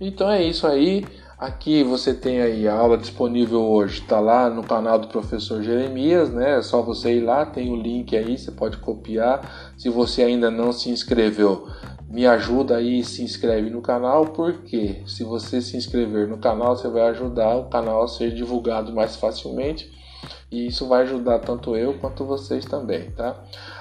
Então 0.00 0.28
é 0.28 0.42
isso 0.42 0.66
aí. 0.66 1.04
Aqui 1.44 1.82
você 1.84 2.14
tem 2.14 2.40
aí 2.40 2.66
a 2.66 2.72
aula 2.72 2.96
disponível 2.96 3.60
hoje, 3.60 4.00
está 4.00 4.18
lá 4.18 4.48
no 4.48 4.62
canal 4.62 4.98
do 4.98 5.08
professor 5.08 5.62
Jeremias, 5.62 6.32
né? 6.32 6.56
É 6.56 6.62
só 6.62 6.80
você 6.80 7.18
ir 7.18 7.20
lá, 7.20 7.44
tem 7.44 7.70
o 7.70 7.76
link 7.76 8.16
aí, 8.16 8.38
você 8.38 8.50
pode 8.50 8.78
copiar. 8.78 9.74
Se 9.76 9.90
você 9.90 10.22
ainda 10.22 10.50
não 10.50 10.72
se 10.72 10.88
inscreveu, 10.88 11.68
me 12.08 12.26
ajuda 12.26 12.78
aí 12.78 13.00
e 13.00 13.04
se 13.04 13.22
inscreve 13.22 13.68
no 13.68 13.82
canal, 13.82 14.28
porque 14.28 15.02
se 15.06 15.22
você 15.22 15.60
se 15.60 15.76
inscrever 15.76 16.26
no 16.26 16.38
canal, 16.38 16.78
você 16.78 16.88
vai 16.88 17.02
ajudar 17.10 17.56
o 17.56 17.68
canal 17.68 18.04
a 18.04 18.08
ser 18.08 18.32
divulgado 18.32 18.90
mais 18.94 19.14
facilmente 19.14 19.92
e 20.50 20.66
isso 20.66 20.86
vai 20.86 21.02
ajudar 21.02 21.38
tanto 21.40 21.76
eu 21.76 21.94
quanto 21.94 22.24
vocês 22.24 22.64
também, 22.64 23.10
tá? 23.10 23.36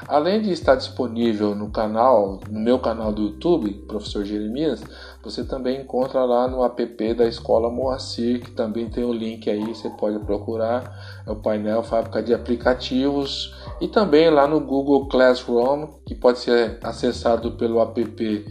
Além 0.08 0.41
de 0.41 0.51
estar 0.51 0.75
disponível 0.75 1.56
no 1.56 1.69
canal, 1.69 2.39
no 2.49 2.60
meu 2.60 2.79
canal 2.79 3.12
do 3.12 3.23
YouTube, 3.23 3.73
Professor 3.88 4.25
Jeremias, 4.25 4.84
você 5.23 5.43
também 5.43 5.82
encontra 5.82 6.23
lá 6.25 6.47
no 6.47 6.63
app 6.63 7.13
da 7.13 7.25
Escola 7.25 7.69
Moacir, 7.69 8.41
que 8.41 8.51
também 8.51 8.89
tem 8.89 9.03
o 9.03 9.13
link 9.13 9.49
aí, 9.49 9.63
você 9.63 9.89
pode 9.89 10.19
procurar, 10.19 11.23
é 11.25 11.32
o 11.32 11.36
painel 11.36 11.84
Fábrica 11.84 12.21
de 12.21 12.34
Aplicativos, 12.34 13.56
e 13.79 13.88
também 13.88 14.29
lá 14.29 14.47
no 14.47 14.60
Google 14.60 15.08
Classroom, 15.08 15.88
que 16.06 16.13
pode 16.13 16.39
ser 16.39 16.77
acessado 16.84 17.51
pelo 17.53 17.82
app 17.82 18.45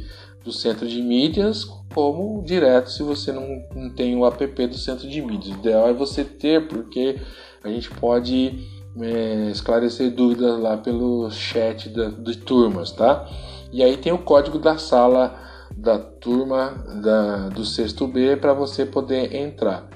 do 0.45 0.53
Centro 0.53 0.89
de 0.89 1.01
Mídias, 1.01 1.65
como 1.95 2.43
direto 2.43 2.91
se 2.91 3.03
você 3.03 3.31
não, 3.33 3.63
não 3.75 3.91
tem 3.91 4.17
o 4.17 4.27
app 4.27 4.67
do 4.67 4.77
Centro 4.77 5.09
de 5.09 5.23
Mídias. 5.23 5.55
O 5.55 5.59
ideal 5.59 5.89
é 5.89 5.93
você 5.93 6.25
ter, 6.25 6.67
porque 6.69 7.19
a 7.65 7.69
gente 7.69 7.91
pode 7.91 8.69
é, 9.01 9.51
esclarecer 9.51 10.11
dúvidas 10.11 10.59
lá 10.59 10.77
pelo 10.77 11.31
chat 11.31 11.89
da, 11.89 12.09
de 12.09 12.37
turmas, 12.39 12.93
tá? 12.93 13.27
E 13.73 13.83
aí 13.83 13.97
tem 13.97 14.13
o 14.13 14.19
código 14.19 14.59
da 14.59 14.77
sala 14.77 15.39
da 15.77 15.99
turma 15.99 16.85
da, 17.03 17.49
do 17.49 17.65
sexto 17.65 18.07
B 18.07 18.37
para 18.37 18.53
você 18.53 18.85
poder 18.85 19.35
entrar. 19.35 19.89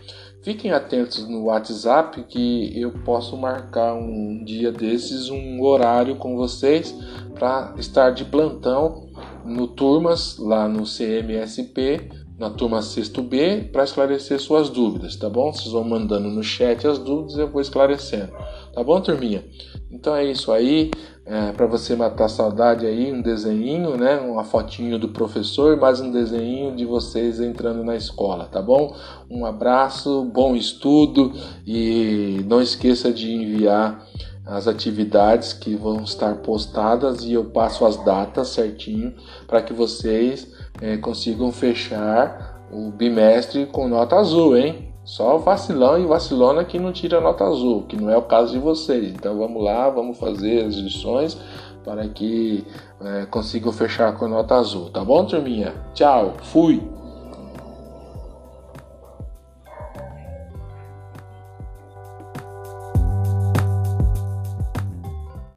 Fiquem 0.43 0.71
atentos 0.71 1.29
no 1.29 1.47
WhatsApp 1.47 2.23
que 2.23 2.81
eu 2.81 2.93
posso 3.05 3.37
marcar 3.37 3.95
um 3.95 4.45
dia 4.45 4.71
desses 4.71 5.29
um 5.29 5.61
horário 5.61 6.17
com 6.17 6.37
vocês 6.37 6.95
para 7.35 7.75
estar 7.77 8.11
de 8.11 8.25
plantão 8.25 9.09
no 9.45 9.67
turmas 9.67 10.39
lá 10.39 10.69
no 10.69 10.85
CMSP 10.85 12.09
na 12.39 12.51
turma 12.51 12.83
sexto 12.83 13.23
B 13.23 13.69
para 13.73 13.85
esclarecer 13.85 14.39
suas 14.39 14.69
dúvidas, 14.69 15.17
tá 15.17 15.29
bom? 15.29 15.53
Vocês 15.53 15.73
vão 15.73 15.85
mandando 15.85 16.29
no 16.29 16.43
chat 16.43 16.87
as 16.87 16.99
dúvidas 16.99 17.37
e 17.37 17.41
eu 17.41 17.49
vou 17.49 17.63
esclarecendo, 17.63 18.33
tá 18.75 18.85
bom, 18.85 19.01
turminha? 19.01 19.45
Então 19.91 20.15
é 20.15 20.25
isso 20.25 20.53
aí, 20.53 20.91
é, 21.25 21.53
para 21.53 21.67
você 21.67 21.97
matar 21.97 22.27
a 22.27 22.29
saudade 22.29 22.85
aí, 22.85 23.11
um 23.11 23.23
desenhinho, 23.23 23.97
né? 23.97 24.19
Uma 24.19 24.45
fotinho 24.45 24.99
do 24.99 25.09
professor, 25.09 25.77
mais 25.79 26.01
um 26.01 26.11
desenhinho 26.11 26.77
de 26.77 26.85
vocês 26.85 27.41
entrando 27.41 27.83
na 27.83 27.97
escola, 27.97 28.45
tá 28.45 28.61
bom? 28.61 28.95
Um 29.31 29.47
abraço, 29.47 30.25
bom 30.25 30.55
estudo 30.55 31.33
e 31.67 32.45
não 32.47 32.61
esqueça 32.61 33.11
de 33.13 33.33
enviar 33.33 34.07
as 34.45 34.69
atividades 34.69 35.53
que 35.53 35.75
vão 35.75 36.05
estar 36.05 36.37
postadas 36.37 37.25
e 37.25 37.33
eu 37.33 37.47
passo 37.47 37.85
as 37.85 37.97
datas 38.05 38.49
certinho 38.49 39.13
para 39.47 39.61
que 39.61 39.73
vocês 39.73 40.56
é, 40.81 40.97
consigam 40.97 41.51
fechar 41.53 42.61
o 42.71 42.91
bimestre 42.91 43.67
com 43.67 43.89
nota 43.89 44.17
azul, 44.17 44.57
hein? 44.57 44.93
Só 45.05 45.39
vacilão 45.39 46.01
e 46.01 46.05
vacilona 46.05 46.65
que 46.65 46.79
não 46.79 46.93
tira 46.93 47.21
nota 47.21 47.45
azul, 47.45 47.85
que 47.85 47.97
não 47.97 48.11
é 48.11 48.17
o 48.17 48.23
caso 48.23 48.53
de 48.53 48.59
vocês. 48.59 49.13
Então 49.13 49.39
vamos 49.39 49.63
lá, 49.63 49.89
vamos 49.89 50.19
fazer 50.19 50.65
as 50.65 50.75
lições 50.75 51.39
para 51.85 52.09
que 52.09 52.67
é, 53.01 53.27
consigam 53.27 53.73
fechar 53.73 54.19
com 54.19 54.27
nota 54.27 54.57
azul, 54.57 54.91
tá 54.91 55.05
bom, 55.05 55.25
turminha? 55.25 55.73
Tchau, 55.95 56.35
fui! 56.43 56.96